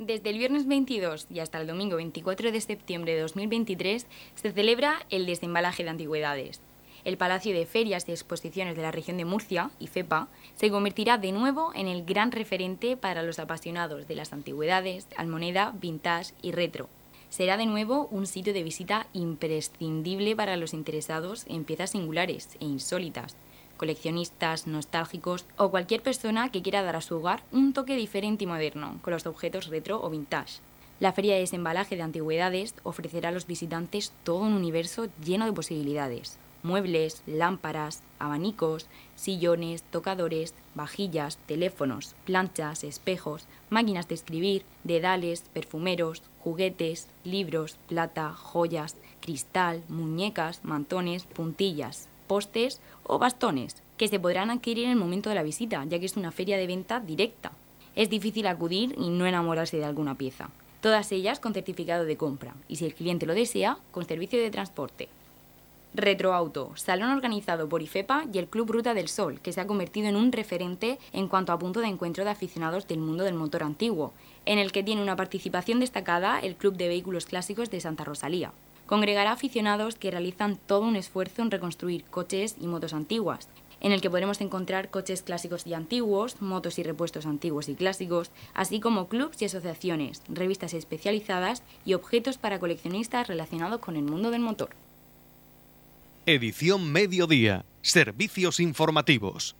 Desde 0.00 0.30
el 0.30 0.38
viernes 0.38 0.66
22 0.66 1.28
y 1.30 1.38
hasta 1.38 1.60
el 1.60 1.68
domingo 1.68 1.96
24 1.96 2.50
de 2.50 2.60
septiembre 2.60 3.14
de 3.14 3.20
2023 3.20 4.06
se 4.34 4.52
celebra 4.52 5.06
el 5.10 5.26
desembalaje 5.26 5.84
de 5.84 5.90
antigüedades 5.90 6.60
el 7.04 7.16
Palacio 7.16 7.54
de 7.54 7.66
Ferias 7.66 8.08
y 8.08 8.12
Exposiciones 8.12 8.76
de 8.76 8.82
la 8.82 8.90
región 8.90 9.16
de 9.16 9.24
Murcia, 9.24 9.70
IFEPA, 9.78 10.28
se 10.56 10.70
convertirá 10.70 11.18
de 11.18 11.32
nuevo 11.32 11.72
en 11.74 11.86
el 11.88 12.04
gran 12.04 12.32
referente 12.32 12.96
para 12.96 13.22
los 13.22 13.38
apasionados 13.38 14.08
de 14.08 14.14
las 14.16 14.32
antigüedades, 14.32 15.06
almoneda, 15.16 15.74
vintage 15.80 16.34
y 16.42 16.52
retro. 16.52 16.88
Será 17.30 17.56
de 17.56 17.66
nuevo 17.66 18.08
un 18.10 18.26
sitio 18.26 18.52
de 18.52 18.62
visita 18.62 19.06
imprescindible 19.12 20.34
para 20.34 20.56
los 20.56 20.72
interesados 20.72 21.44
en 21.48 21.64
piezas 21.64 21.90
singulares 21.90 22.48
e 22.60 22.64
insólitas, 22.64 23.36
coleccionistas, 23.76 24.66
nostálgicos 24.66 25.44
o 25.56 25.70
cualquier 25.70 26.02
persona 26.02 26.50
que 26.50 26.62
quiera 26.62 26.82
dar 26.82 26.96
a 26.96 27.00
su 27.00 27.16
hogar 27.16 27.42
un 27.52 27.74
toque 27.74 27.96
diferente 27.96 28.44
y 28.44 28.46
moderno 28.46 28.98
con 29.02 29.12
los 29.12 29.26
objetos 29.26 29.66
retro 29.68 30.02
o 30.02 30.10
vintage. 30.10 30.60
La 31.00 31.12
Feria 31.12 31.34
de 31.34 31.40
Desembalaje 31.40 31.94
de 31.94 32.02
Antigüedades 32.02 32.74
ofrecerá 32.82 33.28
a 33.28 33.32
los 33.32 33.46
visitantes 33.46 34.10
todo 34.24 34.38
un 34.38 34.54
universo 34.54 35.06
lleno 35.22 35.44
de 35.44 35.52
posibilidades 35.52 36.38
muebles, 36.62 37.22
lámparas, 37.26 38.02
abanicos, 38.18 38.86
sillones, 39.16 39.82
tocadores, 39.82 40.54
vajillas, 40.74 41.38
teléfonos, 41.46 42.14
planchas, 42.24 42.84
espejos, 42.84 43.46
máquinas 43.70 44.08
de 44.08 44.14
escribir, 44.14 44.64
dedales, 44.84 45.44
perfumeros, 45.52 46.22
juguetes, 46.40 47.08
libros, 47.24 47.76
plata, 47.88 48.32
joyas, 48.32 48.96
cristal, 49.20 49.82
muñecas, 49.88 50.64
mantones, 50.64 51.24
puntillas, 51.24 52.08
postes 52.26 52.80
o 53.02 53.18
bastones, 53.18 53.82
que 53.96 54.08
se 54.08 54.20
podrán 54.20 54.50
adquirir 54.50 54.84
en 54.84 54.90
el 54.90 54.96
momento 54.96 55.28
de 55.28 55.34
la 55.34 55.42
visita, 55.42 55.84
ya 55.84 55.98
que 55.98 56.06
es 56.06 56.16
una 56.16 56.30
feria 56.30 56.56
de 56.56 56.66
venta 56.66 57.00
directa. 57.00 57.52
Es 57.96 58.10
difícil 58.10 58.46
acudir 58.46 58.94
y 58.96 59.10
no 59.10 59.26
enamorarse 59.26 59.76
de 59.76 59.84
alguna 59.84 60.14
pieza. 60.14 60.50
Todas 60.80 61.10
ellas 61.10 61.40
con 61.40 61.54
certificado 61.54 62.04
de 62.04 62.16
compra 62.16 62.54
y 62.68 62.76
si 62.76 62.86
el 62.86 62.94
cliente 62.94 63.26
lo 63.26 63.34
desea, 63.34 63.78
con 63.90 64.06
servicio 64.06 64.40
de 64.40 64.52
transporte. 64.52 65.08
Retroauto, 65.94 66.72
salón 66.76 67.10
organizado 67.10 67.68
por 67.68 67.82
IFEPA 67.82 68.26
y 68.32 68.38
el 68.38 68.48
Club 68.48 68.70
Ruta 68.70 68.92
del 68.92 69.08
Sol, 69.08 69.40
que 69.40 69.52
se 69.52 69.60
ha 69.60 69.66
convertido 69.66 70.08
en 70.08 70.16
un 70.16 70.30
referente 70.32 70.98
en 71.12 71.28
cuanto 71.28 71.52
a 71.52 71.58
punto 71.58 71.80
de 71.80 71.88
encuentro 71.88 72.24
de 72.24 72.30
aficionados 72.30 72.86
del 72.86 72.98
mundo 72.98 73.24
del 73.24 73.34
motor 73.34 73.62
antiguo, 73.62 74.12
en 74.44 74.58
el 74.58 74.70
que 74.70 74.82
tiene 74.82 75.02
una 75.02 75.16
participación 75.16 75.80
destacada 75.80 76.40
el 76.40 76.56
Club 76.56 76.76
de 76.76 76.88
Vehículos 76.88 77.26
Clásicos 77.26 77.70
de 77.70 77.80
Santa 77.80 78.04
Rosalía. 78.04 78.52
Congregará 78.86 79.32
aficionados 79.32 79.94
que 79.94 80.10
realizan 80.10 80.56
todo 80.56 80.82
un 80.82 80.96
esfuerzo 80.96 81.42
en 81.42 81.50
reconstruir 81.50 82.04
coches 82.04 82.56
y 82.60 82.66
motos 82.66 82.92
antiguas, 82.92 83.48
en 83.80 83.92
el 83.92 84.00
que 84.00 84.10
podremos 84.10 84.40
encontrar 84.40 84.90
coches 84.90 85.22
clásicos 85.22 85.66
y 85.66 85.74
antiguos, 85.74 86.42
motos 86.42 86.78
y 86.78 86.82
repuestos 86.82 87.26
antiguos 87.26 87.68
y 87.68 87.74
clásicos, 87.74 88.30
así 88.54 88.78
como 88.78 89.08
clubs 89.08 89.40
y 89.40 89.46
asociaciones, 89.46 90.22
revistas 90.28 90.74
especializadas 90.74 91.62
y 91.84 91.94
objetos 91.94 92.38
para 92.38 92.58
coleccionistas 92.58 93.26
relacionados 93.26 93.80
con 93.80 93.96
el 93.96 94.02
mundo 94.02 94.30
del 94.30 94.40
motor. 94.40 94.70
Edición 96.30 96.92
Mediodía. 96.92 97.64
Servicios 97.80 98.60
informativos. 98.60 99.56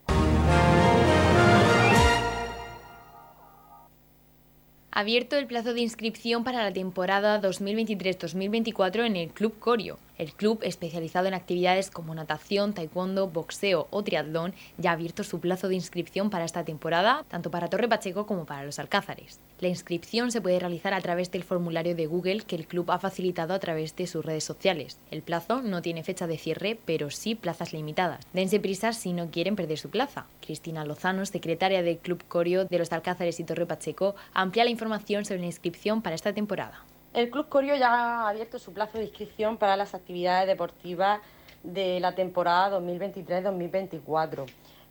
Abierto 4.90 5.38
el 5.38 5.46
plazo 5.46 5.72
de 5.72 5.80
inscripción 5.80 6.44
para 6.44 6.62
la 6.62 6.70
temporada 6.70 7.40
2023-2024 7.40 9.06
en 9.06 9.16
el 9.16 9.30
Club 9.30 9.58
Corio. 9.58 9.98
El 10.18 10.32
club, 10.32 10.58
especializado 10.62 11.28
en 11.28 11.34
actividades 11.34 11.92
como 11.92 12.12
natación, 12.12 12.74
taekwondo, 12.74 13.28
boxeo 13.28 13.86
o 13.90 14.02
triatlón, 14.02 14.52
ya 14.76 14.90
ha 14.90 14.94
abierto 14.94 15.22
su 15.22 15.38
plazo 15.38 15.68
de 15.68 15.76
inscripción 15.76 16.28
para 16.28 16.44
esta 16.44 16.64
temporada, 16.64 17.24
tanto 17.28 17.52
para 17.52 17.68
Torre 17.68 17.88
Pacheco 17.88 18.26
como 18.26 18.44
para 18.44 18.64
los 18.64 18.80
Alcázares. 18.80 19.38
La 19.60 19.68
inscripción 19.68 20.32
se 20.32 20.40
puede 20.40 20.58
realizar 20.58 20.92
a 20.92 21.00
través 21.00 21.30
del 21.30 21.44
formulario 21.44 21.94
de 21.94 22.06
Google 22.06 22.40
que 22.40 22.56
el 22.56 22.66
club 22.66 22.90
ha 22.90 22.98
facilitado 22.98 23.54
a 23.54 23.60
través 23.60 23.94
de 23.94 24.08
sus 24.08 24.24
redes 24.24 24.42
sociales. 24.42 24.98
El 25.12 25.22
plazo 25.22 25.62
no 25.62 25.82
tiene 25.82 26.02
fecha 26.02 26.26
de 26.26 26.36
cierre, 26.36 26.80
pero 26.84 27.10
sí 27.10 27.36
plazas 27.36 27.72
limitadas. 27.72 28.26
Dense 28.32 28.58
prisa 28.58 28.92
si 28.92 29.12
no 29.12 29.30
quieren 29.30 29.54
perder 29.54 29.78
su 29.78 29.88
plaza. 29.88 30.26
Cristina 30.40 30.84
Lozano, 30.84 31.24
secretaria 31.26 31.82
del 31.82 31.98
Club 31.98 32.24
Corio 32.26 32.64
de 32.64 32.78
los 32.78 32.90
Alcázares 32.90 33.38
y 33.38 33.44
Torre 33.44 33.66
Pacheco, 33.66 34.16
amplía 34.34 34.64
la 34.64 34.70
información 34.70 35.24
sobre 35.24 35.40
la 35.40 35.46
inscripción 35.46 36.02
para 36.02 36.16
esta 36.16 36.32
temporada. 36.32 36.84
El 37.14 37.30
Club 37.30 37.48
Corio 37.48 37.74
ya 37.74 37.90
ha 37.90 38.28
abierto 38.28 38.58
su 38.58 38.72
plazo 38.72 38.98
de 38.98 39.04
inscripción 39.04 39.56
para 39.56 39.76
las 39.76 39.94
actividades 39.94 40.46
deportivas 40.46 41.20
de 41.62 42.00
la 42.00 42.14
temporada 42.14 42.78
2023-2024. 42.78 44.44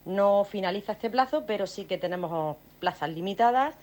No 0.06 0.44
finaliza 0.44 0.94
este 0.94 1.10
plazo, 1.12 1.46
pero 1.46 1.68
sí 1.68 1.86
que 1.86 1.98
tenemos 1.98 2.58
plazas 2.80 3.10
limitadas 3.12 3.76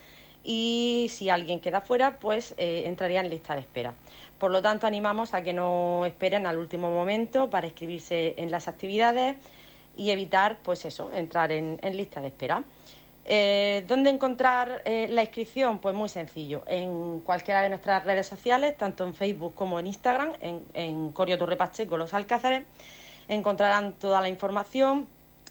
y 0.42 1.06
si 1.10 1.30
alguien 1.30 1.60
queda 1.60 1.80
fuera, 1.80 2.18
pues 2.18 2.54
eh, 2.58 2.82
entraría 2.86 3.20
en 3.20 3.30
lista 3.30 3.54
de 3.54 3.60
espera. 3.60 3.94
Por 4.38 4.50
lo 4.50 4.60
tanto, 4.60 4.86
animamos 4.86 5.32
a 5.32 5.42
que 5.42 5.52
no 5.52 6.04
esperen 6.04 6.46
al 6.46 6.58
último 6.58 6.90
momento 6.90 7.48
para 7.48 7.68
inscribirse 7.68 8.34
en 8.36 8.50
las 8.50 8.66
actividades 8.66 9.36
y 9.96 10.10
evitar, 10.10 10.58
pues 10.62 10.84
eso, 10.84 11.10
entrar 11.14 11.52
en 11.52 11.78
lista 11.96 12.20
de 12.20 12.26
espera. 12.26 12.64
Eh, 13.26 13.84
¿Dónde 13.88 14.10
encontrar 14.10 14.82
eh, 14.84 15.06
la 15.08 15.22
inscripción? 15.22 15.78
Pues 15.78 15.94
muy 15.94 16.10
sencillo, 16.10 16.62
en 16.66 17.20
cualquiera 17.20 17.62
de 17.62 17.70
nuestras 17.70 18.04
redes 18.04 18.26
sociales, 18.26 18.76
tanto 18.76 19.04
en 19.04 19.14
Facebook 19.14 19.54
como 19.54 19.80
en 19.80 19.86
Instagram, 19.86 20.32
en, 20.40 21.10
Corio 21.12 21.38
Torre 21.38 21.56
Los 21.96 22.12
Alcázares, 22.12 22.64
encontrarán 23.28 23.94
toda 23.94 24.20
la 24.20 24.28
información 24.28 25.08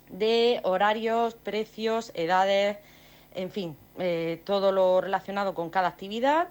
de 0.10 0.60
horarios, 0.64 1.34
precios, 1.34 2.12
edades, 2.14 2.78
en 3.34 3.50
fin, 3.50 3.76
eh, 3.98 4.40
todo 4.46 4.72
lo 4.72 5.02
relacionado 5.02 5.56
con 5.56 5.72
cada 5.72 5.88
actividad. 5.88 6.50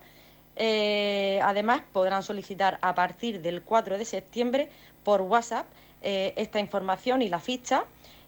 además, 1.43 1.83
podrán 1.93 2.25
solicitar 2.25 2.79
a 2.83 2.95
partir 2.95 3.41
del 3.43 3.63
4 3.63 3.97
de 3.97 4.05
septiembre 4.05 4.71
por 5.05 5.23
WhatsApp 5.23 5.67
esta 6.03 6.59
información 6.59 7.23
y 7.23 7.29
la 7.29 7.39
ficha 7.39 7.85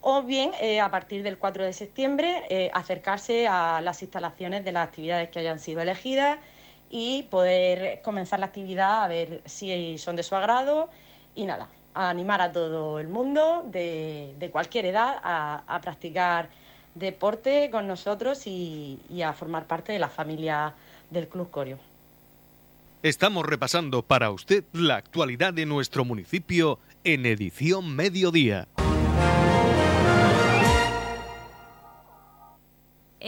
o 0.00 0.22
bien 0.22 0.50
eh, 0.60 0.80
a 0.80 0.90
partir 0.90 1.22
del 1.22 1.38
4 1.38 1.64
de 1.64 1.72
septiembre 1.72 2.42
eh, 2.48 2.70
acercarse 2.72 3.46
a 3.48 3.80
las 3.80 4.02
instalaciones 4.02 4.64
de 4.64 4.72
las 4.72 4.86
actividades 4.86 5.30
que 5.30 5.38
hayan 5.40 5.58
sido 5.58 5.80
elegidas 5.80 6.38
y 6.90 7.24
poder 7.24 8.02
comenzar 8.02 8.38
la 8.38 8.46
actividad 8.46 9.02
a 9.02 9.08
ver 9.08 9.42
si 9.46 9.98
son 9.98 10.14
de 10.14 10.22
su 10.22 10.36
agrado. 10.36 10.88
Y 11.34 11.44
nada, 11.44 11.68
a 11.94 12.08
animar 12.08 12.40
a 12.40 12.52
todo 12.52 13.00
el 13.00 13.08
mundo 13.08 13.64
de, 13.66 14.48
cualquier 14.52 14.86
edad 14.86 15.18
a 15.22 15.80
practicar 15.82 16.48
deporte 16.96 17.68
con 17.70 17.86
nosotros 17.86 18.46
y, 18.46 18.98
a 19.24 19.32
formar 19.32 19.66
parte 19.66 19.92
de 19.92 19.98
la 19.98 20.08
familia 20.08 20.74
del 21.10 21.28
Club 21.28 21.50
Corio. 21.50 21.78
Estamos 23.02 23.46
repasando 23.46 24.02
para 24.02 24.30
usted 24.30 24.64
la 24.72 24.96
actualidad 24.96 25.54
de 25.54 25.66
nuestro 25.66 26.04
municipio 26.04 26.78
en 27.04 27.26
edición 27.26 27.94
mediodía. 27.94 28.66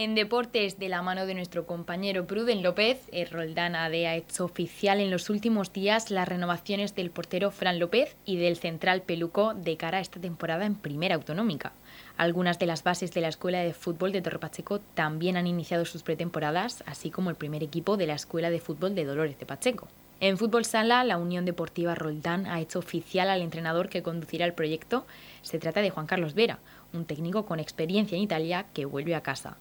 En 0.01 0.15
deportes, 0.15 0.79
de 0.79 0.87
la 0.87 1.01
mano 1.01 1.25
de 1.25 1.33
nuestro 1.33 1.67
compañero 1.67 2.25
Pruden 2.25 2.63
López, 2.63 3.01
el 3.11 3.29
Roldán 3.29 3.75
AD 3.75 3.91
ha 4.05 4.15
hecho 4.15 4.45
oficial 4.45 5.01
en 5.01 5.11
los 5.11 5.29
últimos 5.29 5.73
días 5.73 6.09
las 6.09 6.25
renovaciones 6.25 6.95
del 6.95 7.11
portero 7.11 7.51
Fran 7.51 7.79
López 7.79 8.15
y 8.23 8.37
del 8.37 8.55
central 8.55 9.01
Peluco 9.01 9.53
de 9.55 9.75
cara 9.75 9.97
a 9.97 10.01
esta 10.01 10.21
temporada 10.21 10.65
en 10.65 10.75
Primera 10.75 11.15
Autonómica. 11.15 11.73
Algunas 12.15 12.59
de 12.59 12.65
las 12.65 12.81
bases 12.81 13.11
de 13.11 13.19
la 13.19 13.27
Escuela 13.27 13.59
de 13.59 13.73
Fútbol 13.73 14.13
de 14.13 14.21
Torre 14.21 14.39
Pacheco 14.39 14.79
también 14.93 15.35
han 15.35 15.47
iniciado 15.47 15.83
sus 15.83 16.01
pretemporadas, 16.01 16.81
así 16.85 17.09
como 17.09 17.29
el 17.29 17.35
primer 17.35 17.61
equipo 17.61 17.97
de 17.97 18.07
la 18.07 18.13
Escuela 18.13 18.49
de 18.49 18.61
Fútbol 18.61 18.95
de 18.95 19.03
Dolores 19.03 19.37
de 19.37 19.45
Pacheco. 19.45 19.89
En 20.21 20.37
Fútbol 20.37 20.63
Sala, 20.63 21.03
la 21.03 21.17
Unión 21.17 21.43
Deportiva 21.43 21.93
Roldán 21.93 22.45
ha 22.45 22.61
hecho 22.61 22.79
oficial 22.79 23.29
al 23.29 23.41
entrenador 23.41 23.89
que 23.89 24.01
conducirá 24.01 24.45
el 24.45 24.53
proyecto. 24.53 25.05
Se 25.41 25.59
trata 25.59 25.81
de 25.81 25.89
Juan 25.89 26.07
Carlos 26.07 26.35
Vera, 26.35 26.59
un 26.93 27.03
técnico 27.03 27.45
con 27.45 27.59
experiencia 27.59 28.15
en 28.15 28.23
Italia 28.23 28.65
que 28.73 28.85
vuelve 28.85 29.13
a 29.13 29.23
casa. 29.23 29.57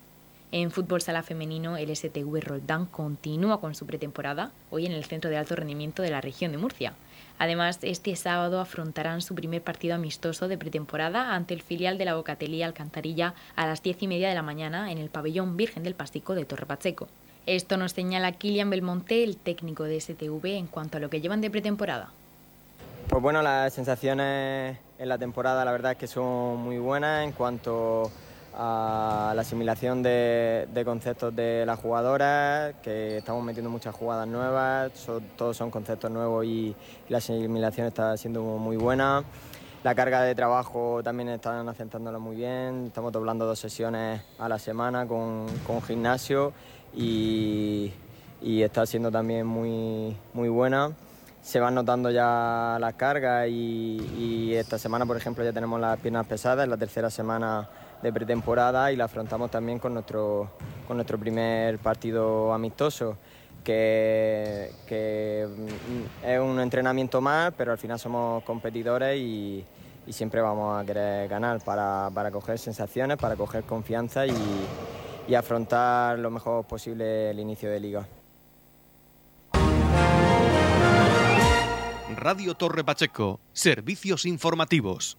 En 0.51 0.71
fútbol 0.71 1.03
sala 1.03 1.23
femenino, 1.23 1.77
el 1.77 1.95
STV 1.95 2.41
Roldán 2.41 2.87
continúa 2.87 3.61
con 3.61 3.75
su 3.75 3.85
pretemporada, 3.85 4.51
hoy 4.71 4.87
en 4.87 4.93
el 4.93 5.05
centro 5.05 5.29
de 5.29 5.37
alto 5.37 5.55
rendimiento 5.55 6.01
de 6.03 6.11
la 6.11 6.23
región 6.23 6.53
de 6.53 6.59
Murcia. 6.59 6.95
Además, 7.39 7.79
este 7.83 8.17
sábado 8.17 8.59
afrontarán 8.59 9.21
su 9.21 9.35
primer 9.35 9.61
partido 9.61 9.95
amistoso 9.95 10.49
de 10.49 10.57
pretemporada 10.57 11.35
ante 11.35 11.53
el 11.53 11.61
filial 11.61 11.99
de 11.99 12.07
la 12.07 12.15
Bocatelía 12.15 12.65
Alcantarilla 12.65 13.35
a 13.57 13.67
las 13.67 13.83
diez 13.83 14.03
y 14.03 14.09
media 14.09 14.31
de 14.31 14.35
la 14.35 14.43
mañana 14.43 14.91
en 14.91 14.97
el 14.97 15.11
pabellón 15.11 15.59
Virgen 15.59 15.83
del 15.83 15.95
Pastico 15.95 16.35
de 16.35 16.47
Torre 16.47 16.65
Pacheco. 16.65 17.09
Esto 17.45 17.77
nos 17.77 17.93
señala 17.93 18.33
Kilian 18.33 18.71
Belmonte, 18.71 19.25
el 19.25 19.37
técnico 19.37 19.85
de 19.85 20.01
STV, 20.01 20.57
en 20.57 20.67
cuanto 20.67 20.97
a 20.97 21.01
lo 21.01 21.11
que 21.11 21.21
llevan 21.21 21.43
de 21.43 21.51
pretemporada. 21.51 22.09
Pues 23.07 23.23
bueno, 23.23 23.43
las 23.43 23.75
sensaciones 23.75 24.79
en 24.99 25.09
la 25.11 25.19
temporada 25.19 25.63
la 25.67 25.73
verdad 25.73 25.93
es 25.93 25.99
que 25.99 26.07
son 26.07 26.57
muy 26.57 26.79
buenas 26.79 27.25
en 27.25 27.33
cuanto 27.33 28.11
la 28.59 29.41
asimilación 29.41 30.03
de, 30.03 30.83
conceptos 30.85 31.35
de 31.35 31.65
las 31.65 31.79
jugadoras, 31.79 32.75
que 32.83 33.19
estamos 33.19 33.45
metiendo 33.45 33.71
muchas 33.71 33.95
jugadas 33.95 34.27
nuevas, 34.27 34.93
todos 35.37 35.57
son 35.57 35.71
conceptos 35.71 36.11
nuevos 36.11 36.45
y, 36.45 36.75
la 37.09 37.19
asimilación 37.19 37.87
está 37.87 38.17
siendo 38.17 38.43
muy 38.43 38.77
buena. 38.77 39.25
La 39.85 39.95
carga 39.95 40.23
de 40.23 40.35
trabajo 40.35 41.01
también 41.05 41.29
están 41.29 41.69
aceptándola 41.69 42.19
muy 42.19 42.37
bien, 42.37 42.87
estamos 42.89 43.13
doblando 43.13 43.47
dos 43.47 43.61
sesiones 43.61 44.23
a 44.39 44.49
la 44.49 44.59
semana 44.59 45.07
con, 45.07 45.47
gimnasio 45.87 46.53
y, 46.95 47.93
está 48.43 48.87
siendo 48.87 49.11
también 49.13 49.47
muy, 49.47 50.17
muy 50.35 50.49
buena. 50.49 50.93
Se 51.43 51.61
van 51.61 51.77
notando 51.77 52.11
ya 52.11 52.77
las 52.81 52.95
cargas 52.95 53.47
y, 53.49 53.99
y 54.19 54.55
esta 54.55 54.77
semana, 54.77 55.07
por 55.07 55.17
ejemplo, 55.17 55.45
ya 55.45 55.53
tenemos 55.53 55.81
las 55.81 55.99
piernas 56.01 56.27
pesadas, 56.27 56.67
la 56.69 56.77
tercera 56.77 57.09
semana 57.09 57.69
de 58.03 58.13
pretemporada 58.13 58.93
y 58.93 58.97
la 58.97 59.05
afrontamos 59.05 59.51
también 59.51 59.79
con 59.79 59.95
nuestro, 59.95 60.51
con 60.87 60.97
nuestro 60.97 61.19
primer 61.19 61.79
partido 61.79 62.53
amistoso. 62.53 63.17
Que, 63.65 64.71
mm, 65.47 66.27
es 66.27 66.41
un 66.41 66.59
entrenamiento 66.59 67.21
más, 67.21 67.53
pero 67.57 67.73
al 67.73 67.79
final 67.79 67.99
somos 67.99 68.43
competidores 68.45 69.19
y, 69.19 69.65
siempre 70.11 70.41
vamos 70.41 70.81
a 70.81 70.87
querer 70.87 71.29
ganar 71.29 71.63
para, 71.63 72.11
para, 72.15 72.31
coger 72.31 72.59
sensaciones, 72.59 73.19
para 73.19 73.37
coger 73.37 73.65
confianza 73.65 74.27
y, 74.27 74.33
y 75.29 75.35
afrontar 75.35 76.19
lo 76.19 76.31
mejor 76.31 76.65
posible 76.65 77.29
el 77.31 77.39
inicio 77.39 77.71
de 77.71 77.79
liga. 77.79 78.09
Radio 82.17 82.55
Torre 82.55 82.83
Pacheco, 82.85 83.39
servicios 83.53 84.25
informativos. 84.25 85.19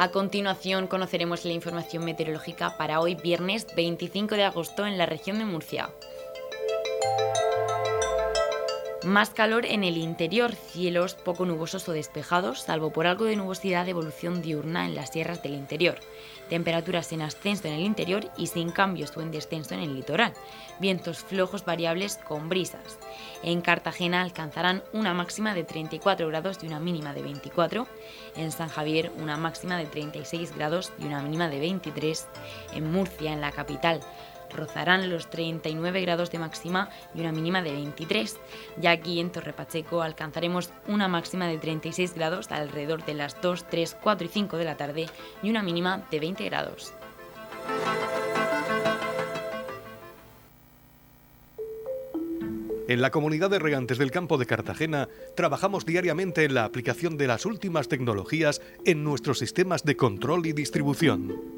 A 0.00 0.12
continuación 0.12 0.86
conoceremos 0.86 1.44
la 1.44 1.52
información 1.52 2.04
meteorológica 2.04 2.76
para 2.76 3.00
hoy 3.00 3.16
viernes 3.16 3.66
25 3.74 4.36
de 4.36 4.44
agosto 4.44 4.86
en 4.86 4.96
la 4.96 5.06
región 5.06 5.40
de 5.40 5.44
Murcia. 5.44 5.90
Más 9.02 9.30
calor 9.30 9.66
en 9.66 9.82
el 9.82 9.96
interior, 9.96 10.52
cielos 10.54 11.14
poco 11.14 11.46
nubosos 11.46 11.88
o 11.88 11.92
despejados, 11.92 12.60
salvo 12.60 12.92
por 12.92 13.08
algo 13.08 13.24
de 13.24 13.34
nubosidad 13.34 13.86
de 13.86 13.90
evolución 13.90 14.40
diurna 14.40 14.86
en 14.86 14.94
las 14.94 15.10
sierras 15.10 15.42
del 15.42 15.54
interior. 15.54 15.98
Temperaturas 16.48 17.12
en 17.12 17.22
ascenso 17.22 17.68
en 17.68 17.74
el 17.74 17.80
interior 17.80 18.30
y 18.36 18.48
sin 18.48 18.70
cambios 18.70 19.16
o 19.16 19.22
en 19.22 19.30
descenso 19.30 19.74
en 19.74 19.80
el 19.80 19.94
litoral, 19.94 20.34
vientos 20.80 21.18
flojos 21.18 21.64
variables 21.64 22.16
con 22.16 22.48
brisas. 22.48 22.98
En 23.42 23.60
Cartagena 23.60 24.22
alcanzarán 24.22 24.82
una 24.92 25.14
máxima 25.14 25.54
de 25.54 25.64
34 25.64 26.26
grados 26.28 26.58
y 26.62 26.66
una 26.66 26.80
mínima 26.80 27.14
de 27.14 27.22
24, 27.22 27.86
en 28.36 28.50
San 28.52 28.68
Javier 28.68 29.12
una 29.18 29.36
máxima 29.36 29.76
de 29.76 29.86
36 29.86 30.54
grados 30.54 30.92
y 30.98 31.04
una 31.04 31.22
mínima 31.22 31.48
de 31.48 31.60
23, 31.60 32.26
en 32.74 32.90
Murcia, 32.90 33.32
en 33.32 33.40
la 33.40 33.52
capital, 33.52 34.00
rozarán 34.50 35.10
los 35.10 35.30
39 35.30 36.00
grados 36.02 36.30
de 36.30 36.38
máxima 36.38 36.90
y 37.14 37.20
una 37.20 37.32
mínima 37.32 37.62
de 37.62 37.72
23. 37.72 38.36
Ya 38.80 38.90
aquí 38.90 39.20
en 39.20 39.30
Torre 39.30 39.52
Pacheco 39.52 40.02
alcanzaremos 40.02 40.70
una 40.86 41.08
máxima 41.08 41.46
de 41.46 41.58
36 41.58 42.14
grados 42.14 42.50
alrededor 42.50 43.04
de 43.04 43.14
las 43.14 43.40
2, 43.40 43.66
3, 43.68 43.96
4 44.02 44.26
y 44.26 44.30
5 44.30 44.56
de 44.56 44.64
la 44.64 44.76
tarde 44.76 45.06
y 45.42 45.50
una 45.50 45.62
mínima 45.62 46.06
de 46.10 46.20
20 46.20 46.44
grados. 46.44 46.92
En 52.88 53.02
la 53.02 53.10
comunidad 53.10 53.50
de 53.50 53.58
regantes 53.58 53.98
del 53.98 54.10
campo 54.10 54.38
de 54.38 54.46
Cartagena 54.46 55.10
trabajamos 55.36 55.84
diariamente 55.84 56.44
en 56.44 56.54
la 56.54 56.64
aplicación 56.64 57.18
de 57.18 57.26
las 57.26 57.44
últimas 57.44 57.88
tecnologías 57.88 58.62
en 58.86 59.04
nuestros 59.04 59.38
sistemas 59.38 59.84
de 59.84 59.96
control 59.96 60.46
y 60.46 60.54
distribución 60.54 61.57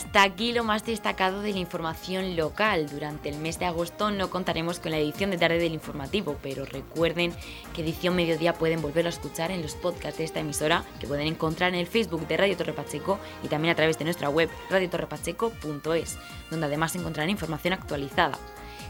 Hasta 0.00 0.22
aquí 0.22 0.52
lo 0.52 0.64
más 0.64 0.86
destacado 0.86 1.42
de 1.42 1.52
la 1.52 1.58
información 1.58 2.34
local. 2.34 2.88
Durante 2.88 3.28
el 3.28 3.36
mes 3.36 3.58
de 3.58 3.66
agosto 3.66 4.10
no 4.10 4.30
contaremos 4.30 4.80
con 4.80 4.92
la 4.92 4.98
edición 4.98 5.30
de 5.30 5.36
tarde 5.36 5.58
del 5.58 5.74
informativo, 5.74 6.38
pero 6.42 6.64
recuerden 6.64 7.34
que 7.74 7.82
edición 7.82 8.16
mediodía 8.16 8.54
pueden 8.54 8.80
volverlo 8.80 9.10
a 9.10 9.12
escuchar 9.12 9.50
en 9.50 9.60
los 9.60 9.74
podcasts 9.74 10.16
de 10.16 10.24
esta 10.24 10.40
emisora 10.40 10.84
que 11.00 11.06
pueden 11.06 11.26
encontrar 11.26 11.74
en 11.74 11.80
el 11.80 11.86
Facebook 11.86 12.26
de 12.26 12.38
Radio 12.38 12.56
Torre 12.56 12.72
Pacheco 12.72 13.18
y 13.44 13.48
también 13.48 13.72
a 13.72 13.76
través 13.76 13.98
de 13.98 14.06
nuestra 14.06 14.30
web 14.30 14.48
radiotorrepacheco.es, 14.70 16.16
donde 16.50 16.66
además 16.66 16.96
encontrarán 16.96 17.28
información 17.28 17.74
actualizada. 17.74 18.38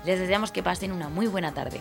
Les 0.04 0.20
deseamos 0.20 0.52
que 0.52 0.62
pasen 0.62 0.92
una 0.92 1.08
muy 1.08 1.26
buena 1.26 1.52
tarde. 1.52 1.80